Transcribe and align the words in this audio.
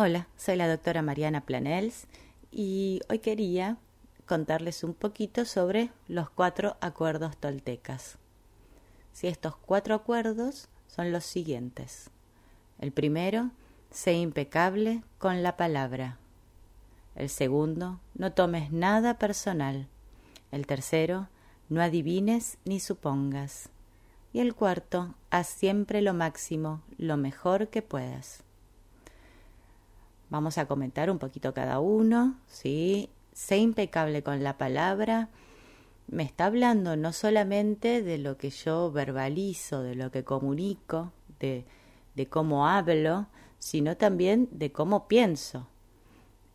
Hola, 0.00 0.28
soy 0.36 0.54
la 0.54 0.68
doctora 0.68 1.02
Mariana 1.02 1.40
Planels 1.40 2.06
y 2.52 3.00
hoy 3.10 3.18
quería 3.18 3.78
contarles 4.26 4.84
un 4.84 4.94
poquito 4.94 5.44
sobre 5.44 5.90
los 6.06 6.30
cuatro 6.30 6.76
acuerdos 6.80 7.36
toltecas. 7.36 8.16
Si 9.12 9.26
estos 9.26 9.56
cuatro 9.56 9.96
acuerdos 9.96 10.68
son 10.86 11.10
los 11.10 11.24
siguientes. 11.24 12.10
El 12.78 12.92
primero, 12.92 13.50
sé 13.90 14.12
impecable 14.12 15.02
con 15.18 15.42
la 15.42 15.56
palabra. 15.56 16.16
El 17.16 17.28
segundo, 17.28 17.98
no 18.14 18.32
tomes 18.32 18.70
nada 18.70 19.18
personal. 19.18 19.88
El 20.52 20.68
tercero, 20.68 21.26
no 21.68 21.82
adivines 21.82 22.58
ni 22.64 22.78
supongas. 22.78 23.68
Y 24.32 24.38
el 24.38 24.54
cuarto, 24.54 25.16
haz 25.30 25.48
siempre 25.48 26.02
lo 26.02 26.14
máximo, 26.14 26.82
lo 26.98 27.16
mejor 27.16 27.66
que 27.66 27.82
puedas. 27.82 28.44
Vamos 30.30 30.58
a 30.58 30.66
comentar 30.66 31.10
un 31.10 31.18
poquito 31.18 31.54
cada 31.54 31.80
uno, 31.80 32.38
¿sí? 32.46 33.08
Sé 33.32 33.56
impecable 33.58 34.22
con 34.22 34.42
la 34.42 34.58
palabra. 34.58 35.30
Me 36.06 36.22
está 36.22 36.46
hablando 36.46 36.96
no 36.96 37.12
solamente 37.12 38.02
de 38.02 38.18
lo 38.18 38.36
que 38.36 38.50
yo 38.50 38.92
verbalizo, 38.92 39.82
de 39.82 39.94
lo 39.94 40.10
que 40.10 40.24
comunico, 40.24 41.12
de, 41.40 41.64
de 42.14 42.26
cómo 42.26 42.66
hablo, 42.66 43.26
sino 43.58 43.96
también 43.96 44.48
de 44.50 44.70
cómo 44.70 45.08
pienso. 45.08 45.66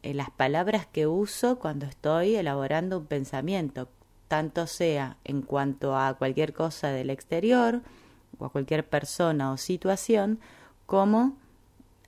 En 0.04 0.18
las 0.18 0.30
palabras 0.30 0.86
que 0.86 1.08
uso 1.08 1.58
cuando 1.58 1.86
estoy 1.86 2.36
elaborando 2.36 3.00
un 3.00 3.06
pensamiento, 3.06 3.88
tanto 4.28 4.68
sea 4.68 5.18
en 5.24 5.42
cuanto 5.42 5.98
a 5.98 6.14
cualquier 6.16 6.54
cosa 6.54 6.90
del 6.90 7.10
exterior 7.10 7.82
o 8.38 8.46
a 8.46 8.50
cualquier 8.52 8.88
persona 8.88 9.52
o 9.52 9.58
situación, 9.58 10.40
como 10.86 11.38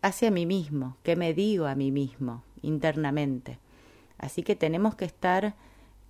hacia 0.05 0.29
mí 0.29 0.45
mismo, 0.45 0.97
qué 1.01 1.15
me 1.15 1.33
digo 1.33 1.65
a 1.65 1.73
mí 1.73 1.91
mismo 1.91 2.43
internamente. 2.61 3.57
Así 4.19 4.43
que 4.43 4.55
tenemos 4.55 4.95
que 4.95 5.05
estar 5.05 5.55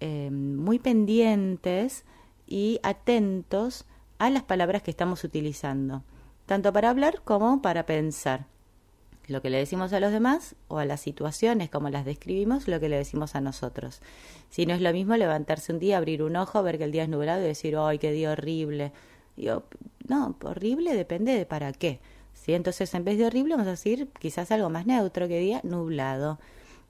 eh, 0.01 0.29
muy 0.31 0.79
pendientes 0.79 2.03
y 2.45 2.79
atentos 2.83 3.85
a 4.17 4.29
las 4.29 4.43
palabras 4.43 4.83
que 4.83 4.91
estamos 4.91 5.23
utilizando, 5.23 6.03
tanto 6.45 6.73
para 6.73 6.89
hablar 6.89 7.21
como 7.23 7.61
para 7.61 7.85
pensar. 7.85 8.47
Lo 9.27 9.41
que 9.41 9.49
le 9.49 9.57
decimos 9.57 9.93
a 9.93 10.01
los 10.01 10.11
demás 10.11 10.55
o 10.67 10.77
a 10.77 10.85
las 10.85 10.99
situaciones 10.99 11.69
como 11.69 11.89
las 11.89 12.03
describimos, 12.03 12.67
lo 12.67 12.81
que 12.81 12.89
le 12.89 12.97
decimos 12.97 13.33
a 13.33 13.41
nosotros. 13.41 14.01
Si 14.49 14.65
no 14.65 14.73
es 14.73 14.81
lo 14.81 14.91
mismo 14.91 15.15
levantarse 15.15 15.71
un 15.71 15.79
día, 15.79 15.97
abrir 15.97 16.21
un 16.21 16.35
ojo, 16.35 16.61
ver 16.63 16.77
que 16.77 16.83
el 16.83 16.91
día 16.91 17.03
es 17.03 17.09
nublado 17.09 17.41
y 17.41 17.47
decir, 17.47 17.77
¡ay, 17.77 17.97
qué 17.97 18.11
día 18.11 18.33
horrible! 18.33 18.91
Digo, 19.37 19.63
no, 20.05 20.35
horrible 20.43 20.93
depende 20.93 21.33
de 21.33 21.45
para 21.45 21.71
qué. 21.71 22.01
¿Sí? 22.45 22.53
Entonces, 22.53 22.93
en 22.93 23.03
vez 23.03 23.17
de 23.17 23.25
horrible, 23.25 23.55
vamos 23.55 23.67
a 23.67 23.71
decir 23.71 24.07
quizás 24.19 24.51
algo 24.51 24.69
más 24.69 24.85
neutro 24.85 25.27
que 25.27 25.39
día 25.39 25.61
nublado. 25.63 26.39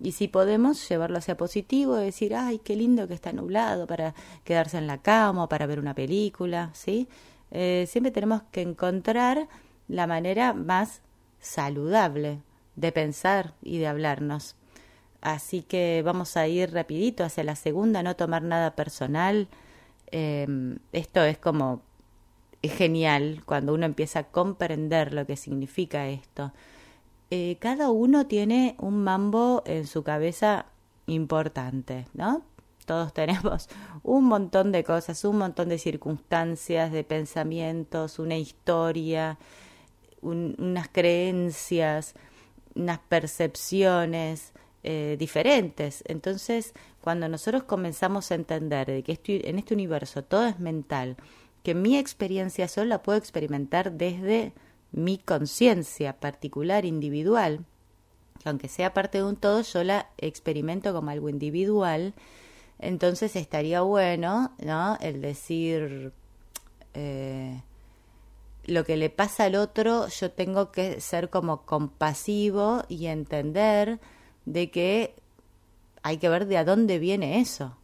Y 0.02 0.12
si 0.12 0.28
podemos 0.28 0.88
llevarlo 0.90 1.18
hacia 1.18 1.38
positivo, 1.38 1.96
decir, 1.96 2.36
ay, 2.36 2.60
qué 2.60 2.76
lindo 2.76 3.08
que 3.08 3.14
está 3.14 3.32
nublado 3.32 3.88
para 3.88 4.14
quedarse 4.44 4.78
en 4.78 4.88
la 4.88 4.98
cama 4.98 5.46
o 5.46 5.50
para 5.50 5.66
ver 5.66 5.80
una 5.80 5.96
película, 5.96 6.72
¿sí? 6.74 7.08
Eh, 7.52 7.86
siempre 7.88 8.12
tenemos 8.12 8.42
que 8.52 8.62
encontrar 8.62 9.48
la 9.88 10.08
manera 10.08 10.54
más 10.54 11.02
saludable 11.40 12.42
de 12.76 12.92
pensar 12.92 13.54
y 13.64 13.78
de 13.78 13.88
hablarnos. 13.88 14.58
Así 15.22 15.62
que 15.62 16.02
vamos 16.04 16.36
a 16.36 16.48
ir 16.48 16.74
rapidito 16.74 17.24
hacia 17.24 17.46
la 17.46 17.56
segunda, 17.56 18.04
no 18.04 18.18
tomar 18.18 18.42
nada 18.44 18.76
personal. 18.76 19.48
Eh, 20.12 20.78
esto 20.92 21.24
es 21.24 21.38
como 21.38 21.82
genial 22.70 23.42
cuando 23.46 23.74
uno 23.74 23.86
empieza 23.86 24.20
a 24.20 24.24
comprender 24.24 25.14
lo 25.14 25.26
que 25.26 25.38
significa 25.38 26.08
esto. 26.08 26.54
Eh, 27.32 27.58
cada 27.60 27.90
uno 27.90 28.28
tiene 28.28 28.76
un 28.80 29.04
mambo 29.04 29.64
en 29.66 29.88
su 29.88 30.04
cabeza 30.04 30.68
importante, 31.08 32.06
¿no? 32.14 32.44
Todos 32.86 33.14
tenemos 33.14 33.68
un 34.04 34.26
montón 34.26 34.72
de 34.72 34.84
cosas, 34.84 35.24
un 35.26 35.38
montón 35.40 35.70
de 35.70 35.80
circunstancias, 35.80 36.92
de 36.92 37.04
pensamientos, 37.04 38.20
una 38.20 38.38
historia, 38.38 39.38
unas 40.22 40.88
creencias, 40.90 42.14
unas 42.76 43.00
percepciones 43.00 44.54
eh, 44.84 45.16
diferentes. 45.18 46.04
Entonces, 46.08 46.74
cuando 47.02 47.28
nosotros 47.28 47.64
comenzamos 47.64 48.32
a 48.32 48.36
entender 48.36 48.88
de 48.88 49.04
que 49.04 49.20
en 49.26 49.58
este 49.58 49.74
universo 49.74 50.24
todo 50.24 50.46
es 50.46 50.60
mental, 50.60 51.18
que 51.66 51.74
mi 51.74 51.98
experiencia 51.98 52.68
solo 52.68 52.90
la 52.90 53.02
puedo 53.02 53.18
experimentar 53.18 53.94
desde 53.94 54.54
mi 54.92 55.18
conciencia 55.18 56.14
particular, 56.20 56.86
individual, 56.86 57.66
que 58.40 58.50
aunque 58.50 58.68
sea 58.68 58.94
parte 58.94 59.18
de 59.18 59.24
un 59.24 59.36
todo, 59.36 59.64
yo 59.64 59.84
la 59.84 60.08
experimento 60.20 60.94
como 60.94 61.10
algo 61.10 61.28
individual, 61.28 62.14
entonces 62.78 63.36
estaría 63.36 63.82
bueno, 63.82 64.52
¿no? 64.64 65.00
El 65.02 65.22
decir 65.22 66.14
eh, 66.94 67.64
lo 68.66 68.86
que 68.86 68.96
le 68.96 69.10
pasa 69.10 69.46
al 69.46 69.56
otro, 69.56 70.08
yo 70.10 70.30
tengo 70.30 70.72
que 70.72 71.02
ser 71.02 71.32
como 71.32 71.66
compasivo 71.66 72.84
y 72.90 73.08
entender 73.08 74.00
de 74.46 74.70
que 74.70 75.16
hay 76.04 76.18
que 76.18 76.30
ver 76.30 76.46
de 76.46 76.60
a 76.60 76.64
dónde 76.64 77.00
viene 77.00 77.40
eso 77.40 77.76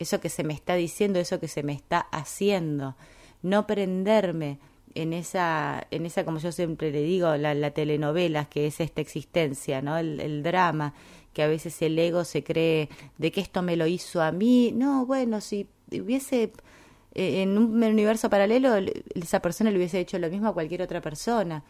eso 0.00 0.18
que 0.18 0.30
se 0.30 0.42
me 0.42 0.54
está 0.54 0.74
diciendo, 0.74 1.20
eso 1.20 1.38
que 1.38 1.46
se 1.46 1.62
me 1.62 1.72
está 1.72 2.00
haciendo, 2.00 2.96
no 3.42 3.66
prenderme 3.66 4.58
en 4.94 5.12
esa, 5.12 5.86
en 5.90 6.06
esa, 6.06 6.24
como 6.24 6.38
yo 6.38 6.50
siempre 6.50 6.90
le 6.90 7.02
digo, 7.02 7.36
la, 7.36 7.54
la 7.54 7.70
telenovela 7.70 8.46
que 8.46 8.66
es 8.66 8.80
esta 8.80 9.02
existencia, 9.02 9.82
¿no? 9.82 9.98
El, 9.98 10.18
el, 10.20 10.42
drama, 10.42 10.94
que 11.32 11.42
a 11.42 11.46
veces 11.46 11.80
el 11.82 11.98
ego 11.98 12.24
se 12.24 12.42
cree 12.42 12.88
de 13.18 13.30
que 13.30 13.40
esto 13.40 13.62
me 13.62 13.76
lo 13.76 13.86
hizo 13.86 14.22
a 14.22 14.32
mí. 14.32 14.72
No, 14.74 15.06
bueno, 15.06 15.40
si 15.40 15.68
hubiese 15.92 16.52
eh, 17.14 17.42
en 17.42 17.58
un 17.58 17.82
universo 17.82 18.30
paralelo, 18.30 18.74
esa 19.14 19.40
persona 19.40 19.70
le 19.70 19.76
hubiese 19.76 20.00
hecho 20.00 20.18
lo 20.18 20.30
mismo 20.30 20.48
a 20.48 20.54
cualquier 20.54 20.82
otra 20.82 21.00
persona. 21.00 21.62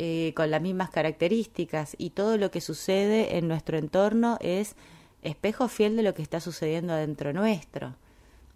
Eh, 0.00 0.32
con 0.36 0.50
las 0.50 0.62
mismas 0.62 0.90
características 0.90 1.96
y 1.98 2.10
todo 2.10 2.36
lo 2.36 2.52
que 2.52 2.60
sucede 2.60 3.36
en 3.36 3.48
nuestro 3.48 3.78
entorno 3.78 4.38
es 4.40 4.76
espejo 5.28 5.68
fiel 5.68 5.96
de 5.96 6.02
lo 6.02 6.14
que 6.14 6.22
está 6.22 6.40
sucediendo 6.40 6.92
adentro 6.92 7.32
nuestro. 7.32 7.94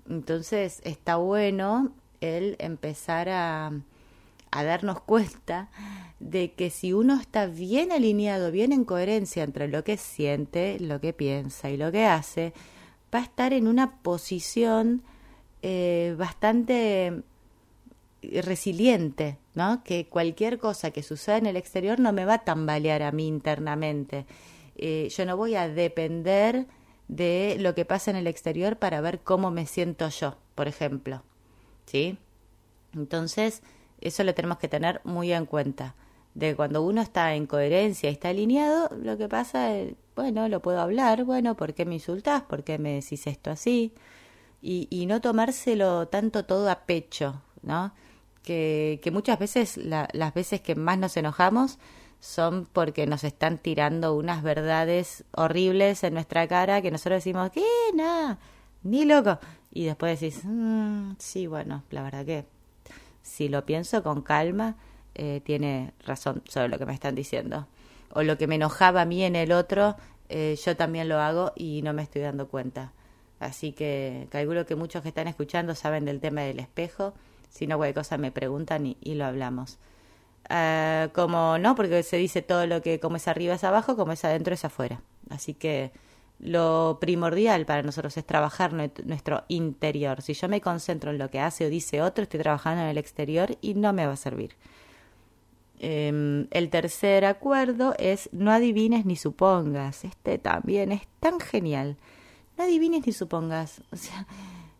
Entonces 0.08 0.80
está 0.84 1.16
bueno 1.16 1.92
el 2.20 2.56
empezar 2.58 3.28
a, 3.28 3.72
darnos 4.50 5.00
cuenta 5.00 5.70
de 6.20 6.52
que 6.52 6.68
si 6.70 6.92
uno 6.92 7.18
está 7.18 7.46
bien 7.46 7.90
alineado, 7.90 8.50
bien 8.50 8.72
en 8.72 8.84
coherencia 8.84 9.44
entre 9.44 9.66
lo 9.68 9.82
que 9.82 9.96
siente, 9.96 10.78
lo 10.78 11.00
que 11.00 11.12
piensa 11.12 11.70
y 11.70 11.76
lo 11.76 11.90
que 11.90 12.04
hace, 12.04 12.52
va 13.14 13.20
a 13.20 13.22
estar 13.22 13.52
en 13.52 13.66
una 13.66 13.96
posición 14.02 15.02
eh, 15.62 16.14
bastante 16.18 17.22
resiliente, 18.22 19.38
¿no? 19.54 19.82
Que 19.82 20.06
cualquier 20.06 20.58
cosa 20.58 20.90
que 20.90 21.02
suceda 21.02 21.38
en 21.38 21.46
el 21.46 21.56
exterior 21.56 21.98
no 21.98 22.12
me 22.12 22.24
va 22.24 22.34
a 22.34 22.44
tambalear 22.44 23.02
a 23.02 23.10
mí 23.10 23.26
internamente 23.26 24.26
eh, 24.76 25.08
yo 25.10 25.26
no 25.26 25.36
voy 25.36 25.54
a 25.54 25.68
depender 25.68 26.66
de 27.08 27.56
lo 27.58 27.74
que 27.74 27.84
pasa 27.84 28.10
en 28.10 28.16
el 28.16 28.26
exterior 28.26 28.78
para 28.78 29.00
ver 29.00 29.20
cómo 29.20 29.50
me 29.50 29.66
siento 29.66 30.08
yo, 30.08 30.36
por 30.54 30.68
ejemplo. 30.68 31.22
¿Sí? 31.86 32.18
Entonces, 32.94 33.62
eso 34.00 34.24
lo 34.24 34.34
tenemos 34.34 34.58
que 34.58 34.68
tener 34.68 35.00
muy 35.04 35.32
en 35.32 35.46
cuenta. 35.46 35.94
De 36.34 36.56
cuando 36.56 36.82
uno 36.82 37.02
está 37.02 37.34
en 37.34 37.46
coherencia 37.46 38.08
está 38.08 38.30
alineado, 38.30 38.88
lo 38.96 39.18
que 39.18 39.28
pasa 39.28 39.76
es, 39.76 39.94
bueno, 40.16 40.48
lo 40.48 40.62
puedo 40.62 40.80
hablar, 40.80 41.24
bueno, 41.24 41.56
¿por 41.56 41.74
qué 41.74 41.84
me 41.84 41.94
insultás? 41.94 42.42
¿Por 42.42 42.64
qué 42.64 42.78
me 42.78 42.94
decís 42.94 43.26
esto 43.26 43.50
así? 43.50 43.92
Y, 44.62 44.88
y 44.90 45.06
no 45.06 45.20
tomárselo 45.20 46.08
tanto 46.08 46.44
todo 46.46 46.70
a 46.70 46.86
pecho, 46.86 47.42
¿no? 47.62 47.92
Que, 48.42 49.00
que 49.02 49.10
muchas 49.10 49.38
veces, 49.38 49.76
la, 49.76 50.08
las 50.12 50.32
veces 50.32 50.60
que 50.62 50.74
más 50.74 50.98
nos 50.98 51.16
enojamos, 51.16 51.78
son 52.22 52.68
porque 52.72 53.08
nos 53.08 53.24
están 53.24 53.58
tirando 53.58 54.14
unas 54.14 54.44
verdades 54.44 55.24
horribles 55.32 56.04
en 56.04 56.14
nuestra 56.14 56.46
cara 56.46 56.80
que 56.80 56.92
nosotros 56.92 57.16
decimos, 57.16 57.50
¿qué? 57.50 57.66
Nada, 57.94 58.38
ni 58.84 59.04
loco. 59.04 59.40
Y 59.72 59.86
después 59.86 60.20
decís, 60.20 60.42
mm, 60.44 61.14
sí, 61.18 61.48
bueno, 61.48 61.82
la 61.90 62.04
verdad 62.04 62.24
que 62.24 62.46
si 63.22 63.48
lo 63.48 63.66
pienso 63.66 64.04
con 64.04 64.22
calma, 64.22 64.76
eh, 65.16 65.40
tiene 65.44 65.94
razón 66.06 66.42
sobre 66.48 66.68
lo 66.68 66.78
que 66.78 66.86
me 66.86 66.94
están 66.94 67.16
diciendo. 67.16 67.66
O 68.12 68.22
lo 68.22 68.38
que 68.38 68.46
me 68.46 68.54
enojaba 68.54 69.02
a 69.02 69.04
mí 69.04 69.24
en 69.24 69.34
el 69.34 69.50
otro, 69.50 69.96
eh, 70.28 70.56
yo 70.64 70.76
también 70.76 71.08
lo 71.08 71.18
hago 71.18 71.50
y 71.56 71.82
no 71.82 71.92
me 71.92 72.02
estoy 72.04 72.22
dando 72.22 72.46
cuenta. 72.46 72.92
Así 73.40 73.72
que 73.72 74.28
calculo 74.30 74.64
que 74.64 74.76
muchos 74.76 75.02
que 75.02 75.08
están 75.08 75.26
escuchando 75.26 75.74
saben 75.74 76.04
del 76.04 76.20
tema 76.20 76.42
del 76.42 76.60
espejo. 76.60 77.14
Si 77.50 77.66
no, 77.66 77.78
cualquier 77.78 77.96
cosa 77.96 78.16
me 78.16 78.30
preguntan 78.30 78.86
y, 78.86 78.96
y 79.00 79.16
lo 79.16 79.24
hablamos. 79.24 79.78
Uh, 80.52 81.08
como 81.14 81.56
no, 81.56 81.74
porque 81.74 82.02
se 82.02 82.18
dice 82.18 82.42
todo 82.42 82.66
lo 82.66 82.82
que 82.82 83.00
como 83.00 83.16
es 83.16 83.26
arriba 83.26 83.54
es 83.54 83.64
abajo, 83.64 83.96
como 83.96 84.12
es 84.12 84.22
adentro 84.22 84.52
es 84.52 84.66
afuera. 84.66 85.00
Así 85.30 85.54
que 85.54 85.92
lo 86.40 86.98
primordial 87.00 87.64
para 87.64 87.82
nosotros 87.82 88.14
es 88.18 88.26
trabajar 88.26 88.74
nuestro 88.74 89.44
interior. 89.48 90.20
Si 90.20 90.34
yo 90.34 90.48
me 90.50 90.60
concentro 90.60 91.10
en 91.10 91.16
lo 91.16 91.30
que 91.30 91.40
hace 91.40 91.64
o 91.64 91.70
dice 91.70 92.02
otro, 92.02 92.24
estoy 92.24 92.40
trabajando 92.40 92.82
en 92.82 92.88
el 92.88 92.98
exterior 92.98 93.56
y 93.62 93.72
no 93.74 93.94
me 93.94 94.06
va 94.06 94.12
a 94.12 94.16
servir. 94.16 94.56
Em, 95.78 96.48
el 96.50 96.68
tercer 96.68 97.24
acuerdo 97.24 97.94
es 97.98 98.28
no 98.32 98.50
adivines 98.50 99.06
ni 99.06 99.16
supongas. 99.16 100.04
Este 100.04 100.36
también 100.36 100.92
es 100.92 101.02
tan 101.18 101.40
genial. 101.40 101.96
No 102.58 102.64
adivines 102.64 103.06
ni 103.06 103.12
supongas. 103.12 103.80
O 103.90 103.96
sea, 103.96 104.26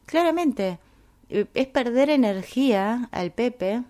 claramente 0.05 0.79
eh, 1.31 1.47
es 1.55 1.67
perder 1.69 2.11
energía 2.11 3.09
al 3.11 3.33
Pepe 3.33 3.85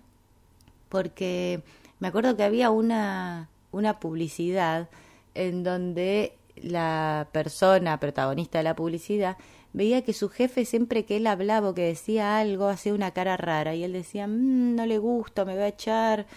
porque 0.93 1.63
me 1.97 2.09
acuerdo 2.09 2.37
que 2.37 2.43
había 2.43 2.69
una, 2.69 3.49
una 3.71 3.99
publicidad 3.99 4.89
en 5.33 5.63
donde 5.63 6.37
la 6.55 7.29
persona 7.31 7.99
protagonista 7.99 8.59
de 8.59 8.63
la 8.63 8.75
publicidad 8.75 9.37
veía 9.73 10.03
que 10.03 10.13
su 10.13 10.29
jefe 10.29 10.65
siempre 10.65 11.03
que 11.03 11.17
él 11.17 11.25
hablaba 11.25 11.69
o 11.69 11.73
que 11.73 11.81
decía 11.81 12.37
algo 12.37 12.67
hacía 12.67 12.93
una 12.93 13.09
cara 13.09 13.37
rara 13.37 13.73
y 13.73 13.83
él 13.83 13.91
decía, 13.91 14.27
mm, 14.27 14.75
no 14.75 14.85
le 14.85 14.99
gusta, 14.99 15.45
me 15.45 15.57
va 15.57 15.63
a 15.63 15.69
echar, 15.69 16.27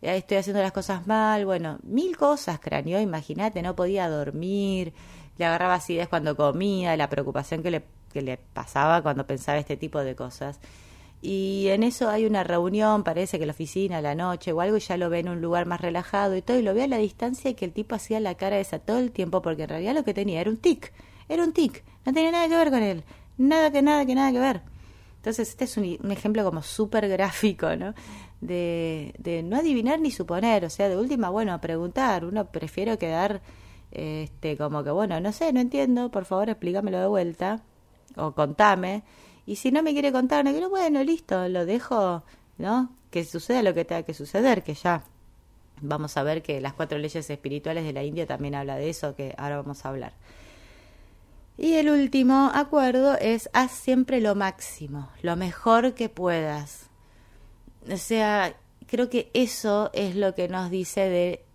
eh, 0.00 0.16
estoy 0.16 0.38
haciendo 0.38 0.62
las 0.62 0.72
cosas 0.72 1.06
mal, 1.06 1.44
bueno, 1.44 1.78
mil 1.82 2.16
cosas 2.16 2.58
craneó, 2.58 2.98
imagínate, 3.02 3.60
no 3.60 3.76
podía 3.76 4.08
dormir, 4.08 4.94
le 5.36 5.44
agarraba 5.44 5.74
acidez 5.74 6.08
cuando 6.08 6.34
comía, 6.36 6.96
la 6.96 7.10
preocupación 7.10 7.62
que 7.62 7.70
le, 7.70 7.84
que 8.14 8.22
le 8.22 8.38
pasaba 8.38 9.02
cuando 9.02 9.26
pensaba 9.26 9.58
este 9.58 9.76
tipo 9.76 10.00
de 10.00 10.16
cosas. 10.16 10.58
Y 11.28 11.70
en 11.70 11.82
eso 11.82 12.08
hay 12.08 12.24
una 12.24 12.44
reunión, 12.44 13.02
parece 13.02 13.40
que 13.40 13.46
la 13.46 13.50
oficina, 13.50 14.00
la 14.00 14.14
noche 14.14 14.52
o 14.52 14.60
algo, 14.60 14.76
y 14.76 14.80
ya 14.80 14.96
lo 14.96 15.10
ve 15.10 15.18
en 15.18 15.28
un 15.28 15.40
lugar 15.40 15.66
más 15.66 15.80
relajado 15.80 16.36
y 16.36 16.40
todo, 16.40 16.56
y 16.56 16.62
lo 16.62 16.72
ve 16.72 16.84
a 16.84 16.86
la 16.86 16.98
distancia 16.98 17.50
y 17.50 17.54
que 17.54 17.64
el 17.64 17.72
tipo 17.72 17.96
hacía 17.96 18.20
la 18.20 18.36
cara 18.36 18.60
esa 18.60 18.78
todo 18.78 19.00
el 19.00 19.10
tiempo, 19.10 19.42
porque 19.42 19.64
en 19.64 19.70
realidad 19.70 19.94
lo 19.96 20.04
que 20.04 20.14
tenía 20.14 20.40
era 20.40 20.48
un 20.48 20.56
tic, 20.56 20.92
era 21.28 21.42
un 21.42 21.52
tic, 21.52 21.82
no 22.04 22.12
tenía 22.12 22.30
nada 22.30 22.48
que 22.48 22.54
ver 22.54 22.70
con 22.70 22.80
él, 22.80 23.02
nada 23.38 23.72
que 23.72 23.82
nada 23.82 24.06
que 24.06 24.14
nada 24.14 24.30
que 24.30 24.38
ver. 24.38 24.62
Entonces 25.16 25.48
este 25.48 25.64
es 25.64 25.76
un, 25.76 26.12
ejemplo 26.12 26.44
como 26.44 26.62
súper 26.62 27.08
gráfico, 27.08 27.74
¿no? 27.74 27.92
De, 28.40 29.12
de 29.18 29.42
no 29.42 29.56
adivinar 29.56 29.98
ni 29.98 30.12
suponer, 30.12 30.64
o 30.64 30.70
sea, 30.70 30.88
de 30.88 30.96
última, 30.96 31.28
bueno, 31.30 31.60
preguntar, 31.60 32.24
uno 32.24 32.44
prefiere 32.52 32.96
quedar, 32.98 33.40
este, 33.90 34.56
como 34.56 34.84
que, 34.84 34.92
bueno, 34.92 35.18
no 35.18 35.32
sé, 35.32 35.52
no 35.52 35.58
entiendo, 35.58 36.08
por 36.12 36.24
favor 36.24 36.50
explícamelo 36.50 37.00
de 37.00 37.08
vuelta, 37.08 37.64
o 38.14 38.30
contame, 38.30 39.02
y 39.46 39.56
si 39.56 39.70
no 39.70 39.82
me 39.82 39.92
quiere 39.92 40.10
contar, 40.10 40.44
no 40.44 40.50
quiero, 40.50 40.68
bueno, 40.68 41.02
listo, 41.04 41.48
lo 41.48 41.64
dejo, 41.64 42.24
¿no? 42.58 42.90
Que 43.10 43.24
suceda 43.24 43.62
lo 43.62 43.74
que 43.74 43.84
tenga 43.84 44.02
que 44.02 44.12
suceder, 44.12 44.64
que 44.64 44.74
ya 44.74 45.04
vamos 45.80 46.16
a 46.16 46.24
ver 46.24 46.42
que 46.42 46.60
las 46.60 46.72
cuatro 46.72 46.98
leyes 46.98 47.30
espirituales 47.30 47.84
de 47.84 47.92
la 47.92 48.02
India 48.02 48.26
también 48.26 48.56
habla 48.56 48.76
de 48.76 48.90
eso, 48.90 49.14
que 49.14 49.34
ahora 49.38 49.58
vamos 49.58 49.84
a 49.84 49.90
hablar. 49.90 50.12
Y 51.58 51.74
el 51.74 51.88
último 51.88 52.50
acuerdo 52.52 53.16
es 53.18 53.48
haz 53.52 53.70
siempre 53.70 54.20
lo 54.20 54.34
máximo, 54.34 55.08
lo 55.22 55.36
mejor 55.36 55.94
que 55.94 56.08
puedas. 56.08 56.90
O 57.90 57.96
sea, 57.96 58.56
creo 58.86 59.08
que 59.08 59.30
eso 59.32 59.90
es 59.94 60.16
lo 60.16 60.34
que 60.34 60.48
nos 60.48 60.70
dice 60.70 61.08
de, 61.08 61.45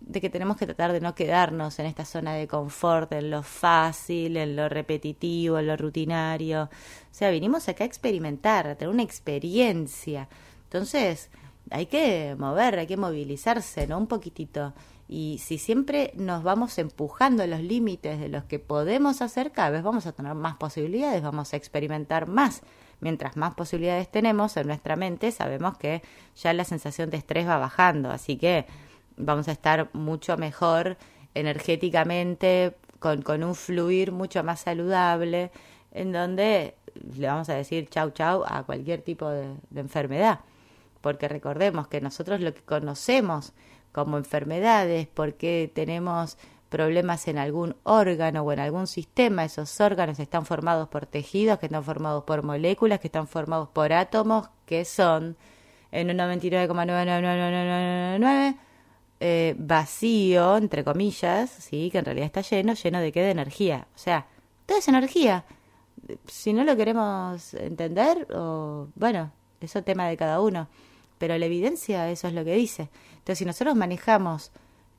de, 0.00 0.20
que 0.20 0.30
tenemos 0.30 0.56
que 0.56 0.66
tratar 0.66 0.92
de 0.92 1.00
no 1.00 1.14
quedarnos 1.14 1.78
en 1.78 1.86
esta 1.86 2.04
zona 2.04 2.34
de 2.34 2.48
confort, 2.48 3.12
en 3.12 3.30
lo 3.30 3.42
fácil, 3.42 4.36
en 4.36 4.56
lo 4.56 4.68
repetitivo, 4.68 5.58
en 5.58 5.66
lo 5.66 5.76
rutinario. 5.76 6.64
O 6.64 7.14
sea, 7.14 7.30
vinimos 7.30 7.68
acá 7.68 7.84
a 7.84 7.86
experimentar, 7.86 8.68
a 8.68 8.74
tener 8.76 8.92
una 8.92 9.02
experiencia. 9.02 10.28
Entonces, 10.64 11.30
hay 11.70 11.86
que 11.86 12.36
mover, 12.38 12.78
hay 12.78 12.86
que 12.86 12.96
movilizarse, 12.96 13.86
¿no? 13.86 13.98
Un 13.98 14.06
poquitito. 14.06 14.74
Y 15.08 15.40
si 15.42 15.56
siempre 15.56 16.12
nos 16.16 16.42
vamos 16.42 16.76
empujando 16.78 17.46
los 17.46 17.60
límites 17.60 18.20
de 18.20 18.28
los 18.28 18.44
que 18.44 18.58
podemos 18.58 19.22
hacer, 19.22 19.52
cada 19.52 19.70
vez 19.70 19.82
vamos 19.82 20.06
a 20.06 20.12
tener 20.12 20.34
más 20.34 20.56
posibilidades, 20.56 21.22
vamos 21.22 21.54
a 21.54 21.56
experimentar 21.56 22.28
más. 22.28 22.60
Mientras 23.00 23.36
más 23.36 23.54
posibilidades 23.54 24.10
tenemos 24.10 24.56
en 24.56 24.66
nuestra 24.66 24.96
mente, 24.96 25.30
sabemos 25.32 25.78
que 25.78 26.02
ya 26.36 26.52
la 26.52 26.64
sensación 26.64 27.10
de 27.10 27.16
estrés 27.16 27.48
va 27.48 27.56
bajando, 27.56 28.10
así 28.10 28.36
que 28.36 28.66
vamos 29.18 29.48
a 29.48 29.52
estar 29.52 29.90
mucho 29.92 30.36
mejor 30.36 30.96
energéticamente, 31.34 32.76
con, 32.98 33.22
con 33.22 33.44
un 33.44 33.54
fluir 33.54 34.12
mucho 34.12 34.42
más 34.42 34.60
saludable, 34.60 35.50
en 35.92 36.12
donde 36.12 36.74
le 37.16 37.26
vamos 37.26 37.48
a 37.48 37.54
decir 37.54 37.88
chau 37.88 38.10
chau 38.10 38.44
a 38.46 38.64
cualquier 38.64 39.02
tipo 39.02 39.28
de, 39.28 39.54
de 39.70 39.80
enfermedad. 39.80 40.40
Porque 41.00 41.28
recordemos 41.28 41.88
que 41.88 42.00
nosotros 42.00 42.40
lo 42.40 42.54
que 42.54 42.62
conocemos 42.62 43.52
como 43.92 44.18
enfermedades, 44.18 45.06
porque 45.06 45.70
tenemos 45.72 46.38
problemas 46.68 47.28
en 47.28 47.38
algún 47.38 47.76
órgano 47.84 48.42
o 48.42 48.52
en 48.52 48.60
algún 48.60 48.86
sistema. 48.86 49.44
Esos 49.44 49.80
órganos 49.80 50.18
están 50.18 50.44
formados 50.44 50.88
por 50.88 51.06
tejidos, 51.06 51.58
que 51.58 51.66
están 51.66 51.84
formados 51.84 52.24
por 52.24 52.42
moléculas, 52.42 53.00
que 53.00 53.08
están 53.08 53.28
formados 53.28 53.68
por 53.68 53.92
átomos, 53.92 54.50
que 54.66 54.84
son 54.84 55.36
en 55.90 56.10
un 56.10 56.18
99,99999 56.18 58.56
eh, 59.20 59.54
vacío, 59.58 60.56
entre 60.56 60.84
comillas, 60.84 61.50
sí, 61.50 61.90
que 61.90 61.98
en 61.98 62.04
realidad 62.04 62.26
está 62.26 62.40
lleno, 62.42 62.74
lleno 62.74 63.00
de 63.00 63.12
qué? 63.12 63.22
De 63.22 63.30
energía. 63.30 63.86
O 63.94 63.98
sea, 63.98 64.26
toda 64.66 64.80
esa 64.80 64.90
energía. 64.90 65.44
Si 66.26 66.52
no 66.52 66.64
lo 66.64 66.76
queremos 66.76 67.54
entender, 67.54 68.26
o 68.34 68.88
bueno, 68.94 69.32
eso 69.60 69.80
es 69.80 69.84
tema 69.84 70.06
de 70.08 70.16
cada 70.16 70.40
uno 70.40 70.68
pero 71.18 71.36
la 71.36 71.46
evidencia 71.46 72.10
eso 72.10 72.28
es 72.28 72.34
lo 72.34 72.44
que 72.44 72.54
dice. 72.54 72.88
Entonces, 73.18 73.38
si 73.38 73.44
nosotros 73.44 73.76
manejamos 73.76 74.52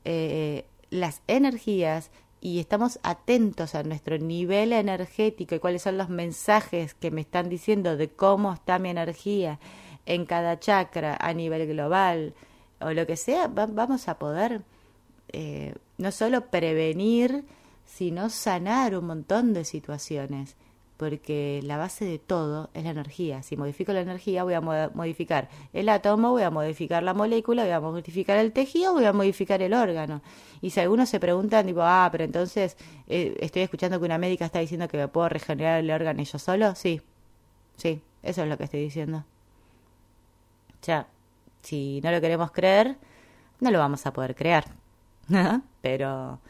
eh, 0.04 0.66
las 0.90 1.22
energías 1.26 2.10
y 2.40 2.60
estamos 2.60 3.00
atentos 3.02 3.74
a 3.74 3.82
nuestro 3.82 4.18
nivel 4.18 4.72
energético 4.72 5.54
y 5.54 5.58
cuáles 5.58 5.82
son 5.82 5.98
los 5.98 6.08
mensajes 6.08 6.94
que 6.94 7.10
me 7.10 7.22
están 7.22 7.48
diciendo 7.48 7.96
de 7.96 8.08
cómo 8.08 8.52
está 8.52 8.78
mi 8.78 8.90
energía 8.90 9.58
en 10.06 10.24
cada 10.24 10.58
chakra 10.58 11.16
a 11.20 11.34
nivel 11.34 11.66
global 11.66 12.34
o 12.80 12.92
lo 12.92 13.06
que 13.06 13.16
sea, 13.16 13.48
vamos 13.48 14.08
a 14.08 14.18
poder 14.18 14.62
eh, 15.32 15.74
no 15.98 16.12
solo 16.12 16.46
prevenir, 16.46 17.44
sino 17.84 18.30
sanar 18.30 18.96
un 18.96 19.06
montón 19.06 19.52
de 19.52 19.64
situaciones 19.64 20.56
porque 21.00 21.60
la 21.62 21.78
base 21.78 22.04
de 22.04 22.18
todo 22.18 22.68
es 22.74 22.84
la 22.84 22.90
energía. 22.90 23.42
Si 23.42 23.56
modifico 23.56 23.90
la 23.94 24.02
energía, 24.02 24.44
voy 24.44 24.52
a 24.52 24.60
modificar 24.60 25.48
el 25.72 25.88
átomo, 25.88 26.32
voy 26.32 26.42
a 26.42 26.50
modificar 26.50 27.02
la 27.02 27.14
molécula, 27.14 27.62
voy 27.62 27.72
a 27.72 27.80
modificar 27.80 28.36
el 28.36 28.52
tejido, 28.52 28.92
voy 28.92 29.06
a 29.06 29.14
modificar 29.14 29.62
el 29.62 29.72
órgano. 29.72 30.20
Y 30.60 30.68
si 30.68 30.80
algunos 30.80 31.08
se 31.08 31.18
preguntan, 31.18 31.64
tipo, 31.64 31.80
ah, 31.80 32.06
pero 32.12 32.24
entonces 32.24 32.76
eh, 33.08 33.34
estoy 33.40 33.62
escuchando 33.62 33.98
que 33.98 34.04
una 34.04 34.18
médica 34.18 34.44
está 34.44 34.58
diciendo 34.58 34.88
que 34.88 34.98
me 34.98 35.08
puedo 35.08 35.30
regenerar 35.30 35.80
el 35.80 35.90
órgano 35.90 36.22
yo 36.22 36.38
solo, 36.38 36.74
sí, 36.74 37.00
sí, 37.76 38.02
eso 38.22 38.42
es 38.42 38.48
lo 38.50 38.58
que 38.58 38.64
estoy 38.64 38.80
diciendo. 38.80 39.24
Sea, 40.82 41.06
si 41.62 42.00
no 42.02 42.10
lo 42.10 42.20
queremos 42.20 42.50
creer, 42.50 42.96
no 43.60 43.70
lo 43.70 43.78
vamos 43.78 44.06
a 44.06 44.12
poder 44.12 44.34
crear. 44.34 44.64
pero 45.80 46.40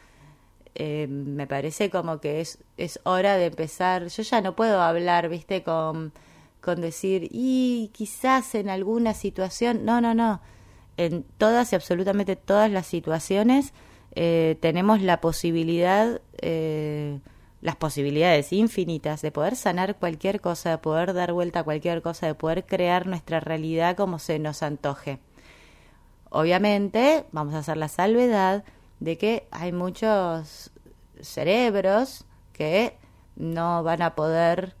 eh, 0.75 1.07
me 1.07 1.47
parece 1.47 1.89
como 1.89 2.19
que 2.19 2.41
es, 2.41 2.59
es 2.77 2.99
hora 3.03 3.35
de 3.37 3.47
empezar. 3.47 4.07
Yo 4.07 4.23
ya 4.23 4.41
no 4.41 4.55
puedo 4.55 4.81
hablar, 4.81 5.29
viste, 5.29 5.63
con, 5.63 6.13
con 6.61 6.81
decir, 6.81 7.27
y 7.31 7.91
quizás 7.93 8.55
en 8.55 8.69
alguna 8.69 9.13
situación, 9.13 9.85
no, 9.85 10.01
no, 10.01 10.13
no. 10.13 10.41
En 10.97 11.23
todas 11.37 11.71
y 11.71 11.75
absolutamente 11.75 12.35
todas 12.35 12.69
las 12.69 12.85
situaciones 12.85 13.73
eh, 14.13 14.57
tenemos 14.59 15.01
la 15.01 15.21
posibilidad, 15.21 16.21
eh, 16.41 17.19
las 17.61 17.75
posibilidades 17.75 18.51
infinitas 18.53 19.21
de 19.21 19.31
poder 19.31 19.55
sanar 19.55 19.97
cualquier 19.97 20.41
cosa, 20.41 20.71
de 20.71 20.77
poder 20.79 21.13
dar 21.13 21.31
vuelta 21.31 21.59
a 21.59 21.63
cualquier 21.63 22.01
cosa, 22.01 22.27
de 22.27 22.35
poder 22.35 22.65
crear 22.65 23.07
nuestra 23.07 23.39
realidad 23.39 23.95
como 23.95 24.19
se 24.19 24.39
nos 24.39 24.63
antoje. 24.63 25.19
Obviamente, 26.29 27.25
vamos 27.31 27.53
a 27.53 27.59
hacer 27.59 27.77
la 27.77 27.87
salvedad 27.87 28.63
de 28.99 29.17
que 29.17 29.47
hay 29.51 29.71
muchos 29.71 30.71
cerebros 31.21 32.25
que 32.53 32.97
no 33.35 33.83
van 33.83 34.01
a 34.01 34.15
poder 34.15 34.75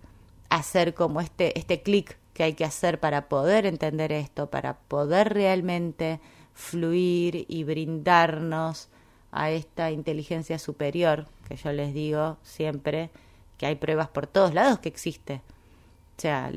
hacer 0.49 0.93
como 0.93 1.21
este, 1.21 1.57
este 1.57 1.81
clic 1.81 2.17
que 2.33 2.43
hay 2.43 2.53
que 2.53 2.65
hacer 2.65 2.99
para 2.99 3.29
poder 3.29 3.65
entender 3.65 4.11
esto, 4.11 4.49
para 4.49 4.79
poder 4.79 5.33
realmente 5.33 6.19
fluir 6.53 7.45
y 7.47 7.63
brindarnos 7.63 8.89
a 9.31 9.51
esta 9.51 9.91
inteligencia 9.91 10.59
superior, 10.59 11.27
que 11.47 11.55
yo 11.55 11.71
les 11.71 11.93
digo 11.93 12.37
siempre 12.43 13.09
que 13.57 13.65
hay 13.65 13.75
pruebas 13.75 14.09
por 14.09 14.27
todos 14.27 14.53
lados 14.53 14.79
que 14.79 14.89
existe. 14.89 15.41
O 16.17 16.21
sea, 16.21 16.51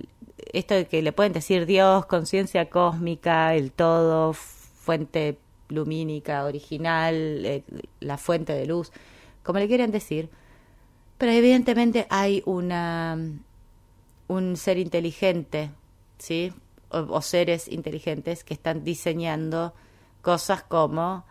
esto 0.52 0.74
de 0.74 0.86
que 0.86 1.02
le 1.02 1.12
pueden 1.12 1.32
decir 1.32 1.66
Dios, 1.66 2.06
conciencia 2.06 2.68
cósmica, 2.68 3.54
el 3.54 3.72
todo, 3.72 4.32
fuente 4.32 5.38
lumínica, 5.68 6.44
original, 6.44 7.14
eh, 7.44 7.62
la 8.00 8.18
fuente 8.18 8.52
de 8.52 8.66
luz, 8.66 8.92
como 9.42 9.58
le 9.58 9.68
quieran 9.68 9.90
decir, 9.90 10.28
pero 11.18 11.32
evidentemente 11.32 12.06
hay 12.10 12.42
una 12.44 13.16
un 14.28 14.56
ser 14.56 14.78
inteligente, 14.78 15.70
¿sí? 16.18 16.52
O, 16.90 17.20
seres 17.22 17.68
inteligentes 17.68 18.44
que 18.44 18.54
están 18.54 18.84
diseñando 18.84 19.74
cosas 20.22 20.62
como 20.62 21.24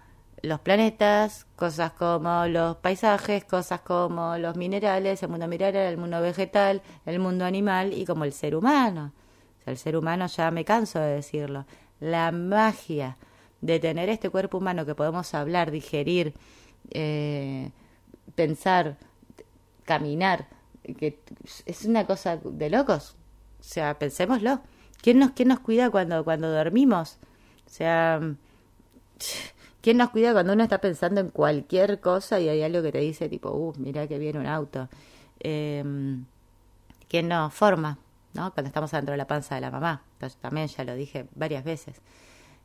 los 0.44 0.60
planetas, 0.60 1.48
cosas 1.56 1.94
como 1.94 2.46
los 2.48 2.76
paisajes, 2.78 3.46
cosas 3.46 3.80
como 3.80 4.38
los 4.38 4.58
minerales, 4.58 5.24
el 5.24 5.30
mundo 5.30 5.48
mineral, 5.48 5.88
el 5.88 5.98
mundo 5.98 6.22
vegetal, 6.22 6.82
el 7.06 7.20
mundo 7.20 7.46
animal 7.46 7.94
y 7.94 8.06
como 8.06 8.26
el 8.26 8.34
ser 8.34 8.54
humano. 8.56 9.14
O 9.60 9.64
sea, 9.64 9.72
el 9.72 9.78
ser 9.78 9.96
humano 9.96 10.28
ya 10.28 10.52
me 10.52 10.66
canso 10.66 11.00
de 11.00 11.16
decirlo. 11.16 11.66
La 12.02 12.34
magia 12.34 13.18
de 13.62 13.80
tener 13.80 14.10
este 14.10 14.30
cuerpo 14.30 14.58
humano 14.58 14.86
que 14.86 14.96
podemos 14.96 15.34
hablar, 15.34 15.72
digerir, 15.72 16.34
eh, 16.92 17.72
pensar, 18.36 18.98
caminar, 19.86 20.50
que 20.98 21.20
es 21.66 21.86
una 21.86 22.06
cosa 22.06 22.36
de 22.44 22.70
locos. 22.70 23.16
O 23.62 23.64
sea, 23.64 23.98
pensémoslo. 23.98 24.60
¿Quién 25.02 25.20
nos, 25.20 25.32
quién 25.32 25.48
nos 25.48 25.62
cuida 25.62 25.90
cuando, 25.90 26.26
cuando 26.26 26.52
dormimos? 26.52 27.18
O 27.66 27.70
sea, 27.70 28.20
¿quién 29.84 29.98
nos 29.98 30.10
cuida 30.10 30.34
cuando 30.34 30.54
uno 30.54 30.64
está 30.64 30.80
pensando 30.80 31.22
en 31.22 31.30
cualquier 31.30 32.00
cosa 32.00 32.40
y 32.40 32.50
hay 32.50 32.64
algo 32.64 32.82
que 32.82 32.92
te 32.92 33.00
dice 33.00 33.30
tipo, 33.30 33.52
uh, 33.52 33.74
mira 33.78 34.08
que 34.08 34.18
viene 34.18 34.40
un 34.40 34.48
auto? 34.48 34.90
Eh, 35.40 35.84
¿Quién 37.08 37.28
nos 37.28 37.54
forma? 37.54 38.00
¿no? 38.34 38.54
Cuando 38.54 38.68
estamos 38.68 38.92
dentro 38.92 39.12
de 39.12 39.18
la 39.18 39.28
panza 39.28 39.56
de 39.56 39.62
la 39.62 39.72
mamá. 39.72 40.04
También 40.42 40.68
ya 40.68 40.84
lo 40.84 40.96
dije 40.96 41.28
varias 41.36 41.64
veces. 41.64 42.02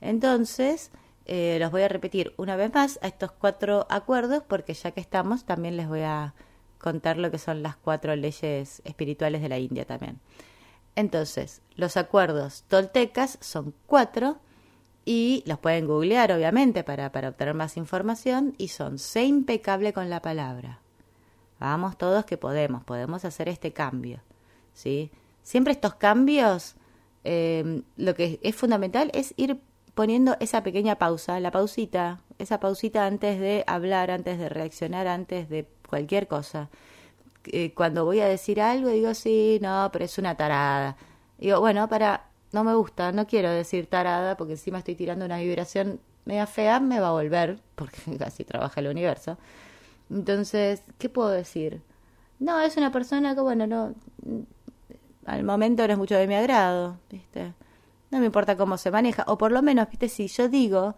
Entonces, 0.01 0.91
eh, 1.27 1.59
los 1.61 1.71
voy 1.71 1.83
a 1.83 1.89
repetir 1.89 2.33
una 2.37 2.57
vez 2.57 2.73
más 2.73 2.99
a 3.03 3.09
estos 3.09 3.33
cuatro 3.33 3.87
acuerdos 3.91 4.43
porque 4.47 4.75
ya 4.75 4.93
que 4.93 5.01
estamos, 5.01 5.45
también 5.45 5.77
les 5.77 5.89
voy 5.89 6.03
a 6.03 6.35
contar 6.79 7.19
lo 7.19 7.31
que 7.31 7.39
son 7.39 7.63
las 7.63 7.77
cuatro 7.77 8.15
leyes 8.15 8.81
espirituales 8.85 9.43
de 9.43 9.49
la 9.49 9.59
India 9.59 9.85
también. 9.85 10.21
Entonces, 10.95 11.63
los 11.75 11.97
acuerdos 11.97 12.65
toltecas 12.69 13.39
son 13.41 13.75
cuatro 13.87 14.39
y 15.11 15.43
los 15.47 15.59
pueden 15.59 15.87
googlear 15.87 16.33
obviamente 16.33 16.85
para, 16.85 17.11
para 17.11 17.31
obtener 17.31 17.55
más 17.55 17.79
información 17.79 18.55
y 18.59 18.69
son 18.69 18.99
sé 18.99 19.25
impecable 19.25 19.95
con 19.95 20.11
la 20.11 20.21
palabra. 20.21 20.81
Vamos 21.59 21.97
todos 21.97 22.27
que 22.27 22.37
podemos, 22.37 22.85
podemos 22.85 23.25
hacer 23.25 23.49
este 23.49 23.73
cambio. 23.73 24.21
¿sí? 24.75 25.11
Siempre 25.43 25.73
estos 25.73 25.95
cambios, 25.95 26.75
eh, 27.25 27.81
lo 27.97 28.15
que 28.15 28.39
es 28.43 28.55
fundamental 28.55 29.11
es 29.15 29.33
ir 29.39 29.59
poniendo 29.95 30.37
esa 30.41 30.63
pequeña 30.63 30.97
pausa, 30.97 31.41
la 31.41 31.53
pausita, 31.53 32.21
esa 32.39 32.61
pausita 32.61 33.07
antes 33.07 33.41
de 33.41 33.65
hablar, 33.67 34.11
antes 34.11 34.39
de 34.39 34.51
reaccionar, 34.51 35.07
antes 35.07 35.49
de 35.49 35.67
cualquier 35.89 36.29
cosa. 36.29 36.69
Eh, 37.47 37.73
cuando 37.73 38.05
voy 38.05 38.21
a 38.21 38.29
decir 38.29 38.61
algo, 38.61 38.91
digo, 38.91 39.15
sí, 39.15 39.59
no, 39.63 39.89
pero 39.91 40.05
es 40.05 40.19
una 40.19 40.37
tarada. 40.37 40.99
Digo, 41.39 41.61
bueno, 41.61 41.89
para, 41.89 42.28
no 42.53 42.65
me 42.65 42.75
gusta, 42.75 43.13
no 43.13 43.27
quiero 43.27 43.51
decir 43.51 43.87
tarada 43.87 44.37
porque 44.37 44.55
encima 44.55 44.79
estoy 44.79 44.95
tirando 44.95 45.25
una 45.25 45.39
vibración 45.39 46.01
media 46.25 46.47
fea, 46.47 46.81
me 46.81 47.01
va 47.01 47.09
a 47.09 47.13
volver, 47.13 47.59
porque 47.75 47.99
así 48.25 48.45
trabaja 48.45 48.81
el 48.81 48.89
universo. 48.89 49.39
Entonces, 50.11 50.83
¿qué 50.99 51.09
puedo 51.09 51.31
decir? 51.31 51.83
No, 52.39 52.61
es 52.61 52.77
una 52.77 52.93
persona 52.93 53.35
que, 53.35 53.41
bueno, 53.41 53.67
no, 53.67 53.95
al 55.27 55.45
momento 55.45 55.87
no 55.87 55.93
es 55.93 55.99
mucho 55.99 56.17
de 56.17 56.27
mi 56.27 56.35
agrado, 56.35 56.99
¿viste? 57.11 57.53
No 58.11 58.21
me 58.21 58.27
importa 58.27 58.57
cómo 58.57 58.79
se 58.79 58.91
maneja, 58.91 59.25
o 59.27 59.37
por 59.37 59.53
lo 59.53 59.63
menos, 59.63 59.89
¿viste? 59.91 60.09
Si 60.09 60.29
yo 60.29 60.49
digo, 60.49 60.95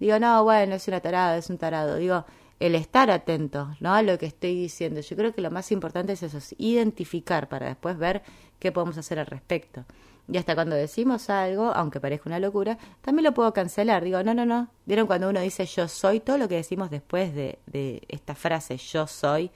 digo, 0.00 0.18
no, 0.18 0.42
bueno, 0.44 0.76
es 0.76 0.88
una 0.88 1.00
tarada, 1.00 1.36
es 1.36 1.50
un 1.50 1.58
tarado, 1.58 1.96
digo, 1.96 2.24
el 2.60 2.74
estar 2.74 3.10
atento 3.10 3.76
¿no? 3.80 3.94
a 3.94 4.02
lo 4.02 4.18
que 4.18 4.26
estoy 4.26 4.54
diciendo. 4.54 5.00
Yo 5.00 5.16
creo 5.16 5.34
que 5.34 5.42
lo 5.42 5.50
más 5.50 5.72
importante 5.72 6.12
es 6.12 6.22
eso, 6.22 6.38
es 6.38 6.54
identificar 6.58 7.48
para 7.48 7.66
después 7.66 7.98
ver 7.98 8.22
qué 8.58 8.72
podemos 8.72 8.96
hacer 8.96 9.18
al 9.18 9.26
respecto. 9.26 9.84
Y 10.26 10.38
hasta 10.38 10.54
cuando 10.54 10.74
decimos 10.74 11.28
algo, 11.28 11.72
aunque 11.74 12.00
parezca 12.00 12.28
una 12.28 12.38
locura, 12.38 12.78
también 13.02 13.24
lo 13.24 13.34
puedo 13.34 13.52
cancelar. 13.52 14.04
Digo, 14.04 14.22
no, 14.22 14.32
no, 14.32 14.46
no. 14.46 14.68
¿Vieron 14.86 15.06
cuando 15.06 15.28
uno 15.28 15.40
dice 15.40 15.66
yo 15.66 15.86
soy? 15.86 16.20
Todo 16.20 16.38
lo 16.38 16.48
que 16.48 16.56
decimos 16.56 16.90
después 16.90 17.34
de, 17.34 17.58
de 17.66 18.02
esta 18.08 18.34
frase 18.34 18.76
yo 18.78 19.06
soy 19.06 19.50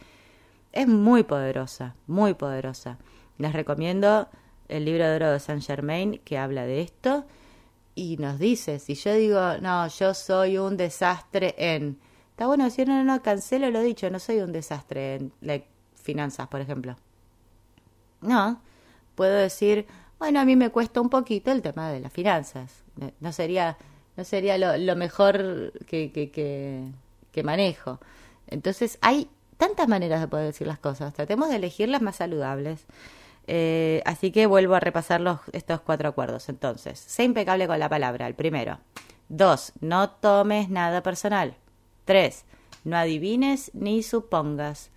es 0.72 0.87
muy 0.87 1.22
poderosa, 1.22 1.94
muy 2.06 2.34
poderosa. 2.34 2.98
Les 3.38 3.52
recomiendo 3.52 4.28
el 4.68 4.84
libro 4.84 5.08
de 5.08 5.16
oro 5.16 5.32
de 5.32 5.40
Saint 5.40 5.64
Germain 5.64 6.20
que 6.25 6.37
habla 6.37 6.66
de 6.66 6.82
esto 6.82 7.25
y 7.94 8.18
nos 8.18 8.38
dice, 8.38 8.78
si 8.78 8.94
yo 8.94 9.14
digo, 9.14 9.40
no, 9.62 9.88
yo 9.88 10.12
soy 10.12 10.58
un 10.58 10.76
desastre 10.76 11.54
en 11.56 11.98
Está 12.38 12.46
bueno 12.46 12.62
decir, 12.62 12.87
no, 12.87 12.94
no, 12.94 13.02
no, 13.02 13.20
cancelo 13.20 13.68
lo 13.72 13.80
dicho, 13.80 14.08
no 14.10 14.20
soy 14.20 14.38
un 14.38 14.52
desastre 14.52 15.16
en 15.16 15.32
finanzas, 15.96 16.46
por 16.46 16.60
ejemplo. 16.60 16.94
No, 18.20 18.62
puedo 19.16 19.34
decir, 19.34 19.88
bueno, 20.18 20.40
a 20.40 20.44
mí 20.44 20.56
me 20.56 20.70
cuesta 20.70 21.00
un 21.00 21.10
poquito 21.10 21.52
el 21.52 21.62
tema 21.62 21.90
de 21.90 22.00
las 22.00 22.12
finanzas. 22.12 22.82
No 23.20 23.32
sería, 23.32 23.76
no 24.16 24.25
sería 24.25 24.58
lo, 24.58 24.96
mejor 24.96 25.72
que, 25.87 26.92
manejo. 27.44 28.00
Entonces, 28.48 28.98
hay 29.00 29.30
tantas 29.56 29.87
maneras 29.87 30.20
de 30.20 30.28
poder 30.28 30.46
decir 30.46 30.66
las 30.66 30.78
cosas. 30.78 31.14
Tratemos 31.14 31.50
de 31.50 31.56
elegir 31.56 31.88
las 31.88 32.02
más 32.02 32.16
saludables. 32.16 32.87
Eh, 33.46 34.02
así 34.04 34.30
que 34.32 34.46
vuelvo 34.46 34.75
a 34.75 34.80
repasar 34.80 35.20
los, 35.20 35.40
estos 35.52 35.80
cuatro 35.80 36.08
acuerdos. 36.08 36.48
Entonces, 36.48 36.98
sé 36.98 37.22
impecable 37.25 37.68
con 37.68 37.78
la 37.78 37.88
palabra, 37.88 38.26
el 38.26 38.34
primero. 38.34 38.78
Dos, 39.28 39.72
no 39.80 40.10
tomes 40.10 40.68
nada 40.68 41.02
personal. 41.02 41.54
3. 42.06 42.44
No 42.84 42.96
adivines 42.96 43.70
ni 43.75 44.02
supongas. 44.02 44.90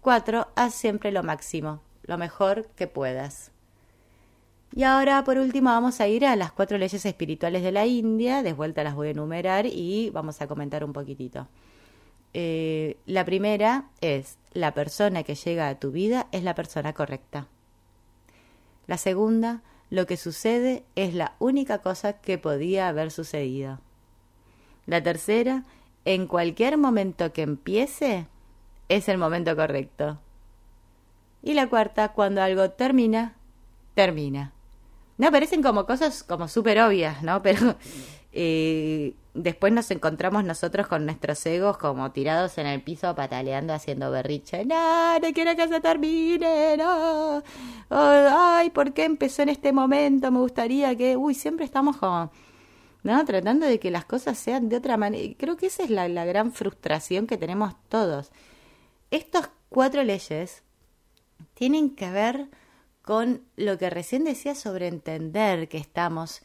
4. 0.00 0.48
Haz 0.54 0.74
siempre 0.74 1.10
lo 1.10 1.22
máximo, 1.22 1.82
lo 2.04 2.16
mejor 2.16 2.68
que 2.76 2.86
puedas. 2.86 3.50
Y 4.74 4.82
ahora, 4.82 5.24
por 5.24 5.38
último, 5.38 5.70
vamos 5.70 6.00
a 6.00 6.08
ir 6.08 6.26
a 6.26 6.36
las 6.36 6.52
cuatro 6.52 6.76
leyes 6.76 7.04
espirituales 7.06 7.62
de 7.62 7.72
la 7.72 7.86
India. 7.86 8.42
De 8.42 8.52
vuelta 8.52 8.84
las 8.84 8.94
voy 8.94 9.08
a 9.08 9.10
enumerar 9.12 9.66
y 9.66 10.10
vamos 10.10 10.40
a 10.40 10.46
comentar 10.46 10.84
un 10.84 10.92
poquitito. 10.92 11.48
Eh, 12.34 12.98
la 13.06 13.24
primera 13.24 13.88
es, 14.00 14.38
la 14.52 14.74
persona 14.74 15.22
que 15.22 15.34
llega 15.34 15.68
a 15.68 15.78
tu 15.78 15.90
vida 15.92 16.26
es 16.32 16.42
la 16.42 16.54
persona 16.54 16.92
correcta. 16.92 17.48
La 18.86 18.98
segunda, 18.98 19.62
lo 19.88 20.06
que 20.06 20.16
sucede 20.16 20.84
es 20.96 21.14
la 21.14 21.34
única 21.38 21.78
cosa 21.78 22.20
que 22.20 22.36
podía 22.36 22.88
haber 22.88 23.10
sucedido. 23.10 23.80
La 24.84 25.02
tercera, 25.02 25.64
en 26.04 26.26
cualquier 26.26 26.76
momento 26.76 27.32
que 27.32 27.42
empiece, 27.42 28.26
es 28.88 29.08
el 29.08 29.18
momento 29.18 29.56
correcto. 29.56 30.18
Y 31.42 31.54
la 31.54 31.68
cuarta, 31.68 32.12
cuando 32.12 32.42
algo 32.42 32.70
termina, 32.70 33.34
termina. 33.94 34.52
No, 35.18 35.30
parecen 35.30 35.62
como 35.62 35.86
cosas 35.86 36.22
como 36.22 36.48
súper 36.48 36.80
obvias, 36.80 37.22
¿no? 37.22 37.42
Pero 37.44 37.76
eh, 38.32 39.14
después 39.34 39.72
nos 39.72 39.90
encontramos 39.90 40.44
nosotros 40.44 40.86
con 40.86 41.04
nuestros 41.06 41.44
egos 41.46 41.78
como 41.78 42.10
tirados 42.12 42.58
en 42.58 42.66
el 42.66 42.82
piso, 42.82 43.14
pataleando, 43.14 43.72
haciendo 43.72 44.10
berriche. 44.10 44.64
No, 44.64 45.18
no 45.18 45.32
quiero 45.32 45.56
que 45.56 45.68
se 45.68 45.80
termine, 45.80 46.76
no. 46.76 47.42
ay, 47.90 48.70
¿por 48.70 48.92
qué 48.92 49.04
empezó 49.04 49.42
en 49.42 49.50
este 49.50 49.72
momento? 49.72 50.30
Me 50.30 50.38
gustaría 50.38 50.94
que... 50.96 51.16
Uy, 51.16 51.34
siempre 51.34 51.64
estamos 51.64 51.96
como 51.96 52.30
¿no? 53.06 53.24
Tratando 53.24 53.66
de 53.66 53.78
que 53.78 53.92
las 53.92 54.04
cosas 54.04 54.36
sean 54.36 54.68
de 54.68 54.76
otra 54.76 54.96
manera. 54.96 55.32
Creo 55.38 55.56
que 55.56 55.66
esa 55.66 55.84
es 55.84 55.90
la, 55.90 56.08
la 56.08 56.24
gran 56.24 56.52
frustración 56.52 57.28
que 57.28 57.36
tenemos 57.36 57.74
todos. 57.88 58.32
Estas 59.12 59.48
cuatro 59.68 60.02
leyes 60.02 60.64
tienen 61.54 61.94
que 61.94 62.10
ver 62.10 62.48
con 63.06 63.44
lo 63.54 63.78
que 63.78 63.88
recién 63.88 64.24
decía 64.24 64.56
sobre 64.56 64.88
entender 64.88 65.68
que 65.68 65.78
estamos 65.78 66.42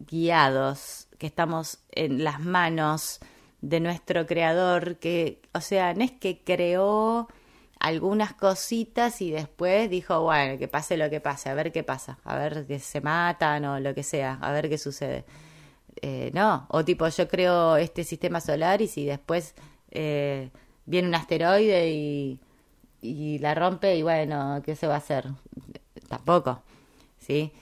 guiados, 0.00 1.06
que 1.16 1.28
estamos 1.28 1.78
en 1.92 2.24
las 2.24 2.40
manos 2.40 3.20
de 3.60 3.78
nuestro 3.78 4.26
creador, 4.26 4.96
que, 4.96 5.40
o 5.54 5.60
sea, 5.60 5.94
no 5.94 6.02
es 6.02 6.10
que 6.10 6.42
creó 6.42 7.28
algunas 7.78 8.34
cositas 8.34 9.22
y 9.22 9.30
después 9.30 9.88
dijo, 9.88 10.22
bueno, 10.22 10.58
que 10.58 10.66
pase 10.66 10.96
lo 10.96 11.08
que 11.08 11.20
pase, 11.20 11.50
a 11.50 11.54
ver 11.54 11.70
qué 11.70 11.84
pasa, 11.84 12.18
a 12.24 12.36
ver 12.36 12.66
que 12.66 12.80
se 12.80 13.00
matan 13.00 13.64
o 13.64 13.78
lo 13.78 13.94
que 13.94 14.02
sea, 14.02 14.40
a 14.42 14.50
ver 14.50 14.68
qué 14.68 14.78
sucede. 14.78 15.24
Eh, 16.02 16.32
no, 16.34 16.66
o 16.68 16.84
tipo 16.84 17.06
yo 17.06 17.28
creo 17.28 17.76
este 17.76 18.02
sistema 18.02 18.40
solar 18.40 18.82
y 18.82 18.88
si 18.88 19.06
después 19.06 19.54
eh, 19.92 20.50
viene 20.84 21.06
un 21.06 21.14
asteroide 21.14 21.92
y, 21.92 22.40
y 23.00 23.38
la 23.38 23.54
rompe 23.54 23.96
y 23.96 24.02
bueno, 24.02 24.62
¿qué 24.64 24.76
se 24.76 24.86
va 24.86 24.94
a 24.94 24.98
hacer? 24.98 25.26
Tampoco, 26.08 26.62
¿sí? 27.18 27.52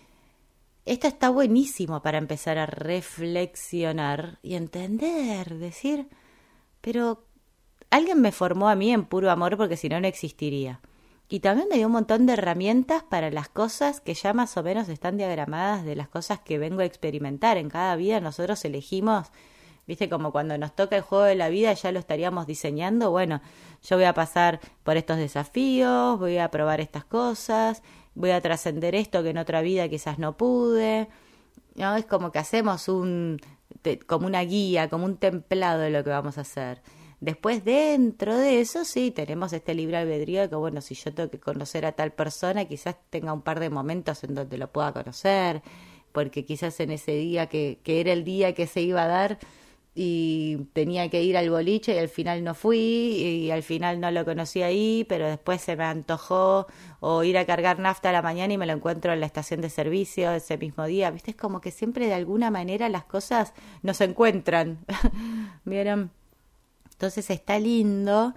Esto 0.85 1.09
está 1.09 1.31
buenísimo 1.31 2.03
para 2.03 2.19
empezar 2.19 2.59
a 2.59 2.67
reflexionar 2.67 4.39
y 4.43 4.55
entender, 4.55 5.55
decir, 5.55 6.09
pero 6.83 7.25
alguien 7.91 8.21
me 8.21 8.33
formó 8.33 8.69
a 8.69 8.75
mí 8.75 8.93
en 8.93 9.07
puro 9.07 9.31
amor 9.31 9.57
porque 9.57 9.79
si 9.79 9.89
no, 9.89 9.99
no 10.01 10.07
existiría. 10.07 10.81
Y 11.29 11.41
también 11.41 11.69
me 11.71 11.77
dio 11.77 11.87
un 11.87 11.95
montón 11.95 12.27
de 12.27 12.35
herramientas 12.35 13.03
para 13.03 13.31
las 13.31 13.49
cosas 13.49 14.01
que 14.01 14.13
ya 14.13 14.35
más 14.35 14.57
o 14.59 14.63
menos 14.63 14.91
están 14.91 15.17
diagramadas 15.17 15.85
de 15.85 15.97
las 15.97 16.09
cosas 16.09 16.41
que 16.41 16.59
vengo 16.59 16.83
a 16.83 16.85
experimentar. 16.85 17.57
En 17.57 17.71
cada 17.71 17.97
vida 17.97 18.21
nosotros 18.21 18.63
elegimos, 18.67 19.29
viste, 19.87 20.09
como 20.09 20.33
cuando 20.33 20.57
nos 20.59 20.75
toca 20.75 20.97
el 20.97 21.03
juego 21.03 21.25
de 21.25 21.35
la 21.35 21.49
vida 21.49 21.73
ya 21.73 21.93
lo 21.93 21.99
estaríamos 21.99 22.47
diseñando. 22.47 23.11
Bueno, 23.11 23.41
yo 23.83 23.97
voy 23.97 24.05
a 24.05 24.15
pasar 24.15 24.61
por 24.83 24.97
estos 24.97 25.19
desafíos, 25.19 26.19
voy 26.19 26.39
a 26.39 26.51
probar 26.51 26.81
estas 26.81 27.05
cosas, 27.05 27.83
voy 28.15 28.31
a 28.31 28.41
trascender 28.41 28.95
esto 28.95 29.23
que 29.23 29.31
en 29.31 29.39
otra 29.39 29.63
vida 29.63 29.89
quizás 29.89 30.19
no 30.19 30.37
pude. 30.37 31.09
¿no? 31.75 31.97
Es 31.97 32.07
como 32.07 32.33
que 32.33 32.39
hacemos 32.39 32.89
un, 32.89 33.41
como 34.07 34.27
una 34.27 34.43
guía, 34.43 34.89
como 34.89 35.05
un 35.05 35.17
templado 35.17 35.81
de 35.81 35.91
lo 35.91 36.05
que 36.05 36.11
vamos 36.11 36.39
a 36.39 36.43
hacer. 36.43 36.83
Después, 37.21 37.65
dentro 37.65 38.37
de 38.37 38.61
eso, 38.61 38.85
sí, 38.85 39.11
tenemos 39.11 39.53
este 39.53 39.75
libre 39.75 39.97
albedrío 39.97 40.49
que, 40.51 40.57
bueno, 40.57 40.81
si 40.81 40.95
yo 40.95 41.15
tengo 41.15 41.31
que 41.31 41.41
conocer 41.41 41.87
a 41.87 41.93
tal 41.93 42.13
persona, 42.13 42.67
quizás 42.67 42.97
tenga 43.09 43.33
un 43.33 43.43
par 43.43 43.61
de 43.61 43.71
momentos 43.71 44.25
en 44.25 44.35
donde 44.35 44.59
lo 44.59 44.71
pueda 44.71 44.93
conocer, 44.93 45.63
porque 46.13 46.45
quizás 46.45 46.79
en 46.81 46.91
ese 46.91 47.13
día 47.13 47.47
que, 47.49 47.81
que 47.83 48.01
era 48.01 48.13
el 48.13 48.25
día 48.25 48.55
que 48.55 48.67
se 48.67 48.83
iba 48.83 49.05
a 49.05 49.07
dar, 49.09 49.39
y 49.95 50.57
tenía 50.73 51.09
que 51.09 51.23
ir 51.23 51.37
al 51.37 51.51
boliche 51.51 51.95
y 51.95 51.99
al 51.99 52.09
final 52.09 52.43
no 52.43 52.55
fui 52.55 52.79
y 52.79 53.51
al 53.53 53.63
final 53.63 54.01
no 54.01 54.11
lo 54.11 54.25
conocí 54.25 54.63
ahí, 54.63 55.07
pero 55.09 55.29
después 55.29 55.61
se 55.61 55.77
me 55.77 55.85
antojó 55.85 56.67
o 56.99 57.23
ir 57.23 57.39
a 57.39 57.47
cargar 57.47 57.79
nafta 57.79 58.09
a 58.09 58.13
la 58.13 58.23
mañana 58.23 58.53
y 58.53 58.59
me 58.59 58.67
lo 58.67 58.73
encuentro 58.73 59.13
en 59.13 59.21
la 59.21 59.27
estación 59.27 59.61
de 59.61 59.71
servicio 59.71 60.33
ese 60.33 60.59
mismo 60.59 60.85
día. 60.87 61.11
¿Viste? 61.13 61.31
Es 61.31 61.37
como 61.37 61.61
que 61.61 61.71
siempre 61.71 62.07
de 62.07 62.15
alguna 62.15 62.51
manera 62.51 62.89
las 62.89 63.05
cosas 63.05 63.53
nos 63.83 64.01
encuentran. 64.01 64.79
¿Vieron? 65.65 66.11
Entonces 66.91 67.31
está 67.31 67.59
lindo 67.61 68.35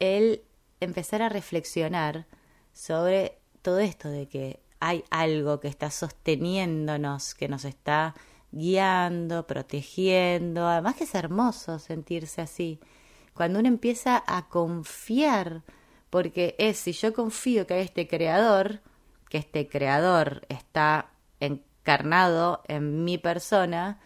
el 0.00 0.42
empezar 0.80 1.22
a 1.22 1.28
reflexionar 1.28 2.26
sobre 2.72 3.38
todo 3.62 3.78
esto 3.78 4.08
de 4.08 4.26
que 4.26 4.60
hay 4.80 5.04
algo 5.10 5.60
que 5.60 5.68
está 5.68 5.90
sosteniéndonos, 5.90 7.34
que 7.34 7.48
nos 7.48 7.64
está 7.64 8.14
guiando, 8.56 9.46
protegiendo. 9.46 10.66
Además 10.66 10.96
que 10.96 11.04
es 11.04 11.14
hermoso 11.14 11.78
sentirse 11.78 12.40
así. 12.42 12.80
Cuando 13.34 13.58
uno 13.58 13.68
empieza 13.68 14.22
a 14.26 14.48
confiar, 14.48 15.62
porque 16.10 16.54
es 16.58 16.78
si 16.78 16.92
yo 16.92 17.12
confío 17.12 17.66
que 17.66 17.74
hay 17.74 17.82
este 17.82 18.08
creador, 18.08 18.80
que 19.28 19.38
este 19.38 19.68
creador 19.68 20.46
está 20.48 21.10
encarnado 21.40 22.62
en 22.68 23.04
mi 23.04 23.18
persona, 23.18 24.00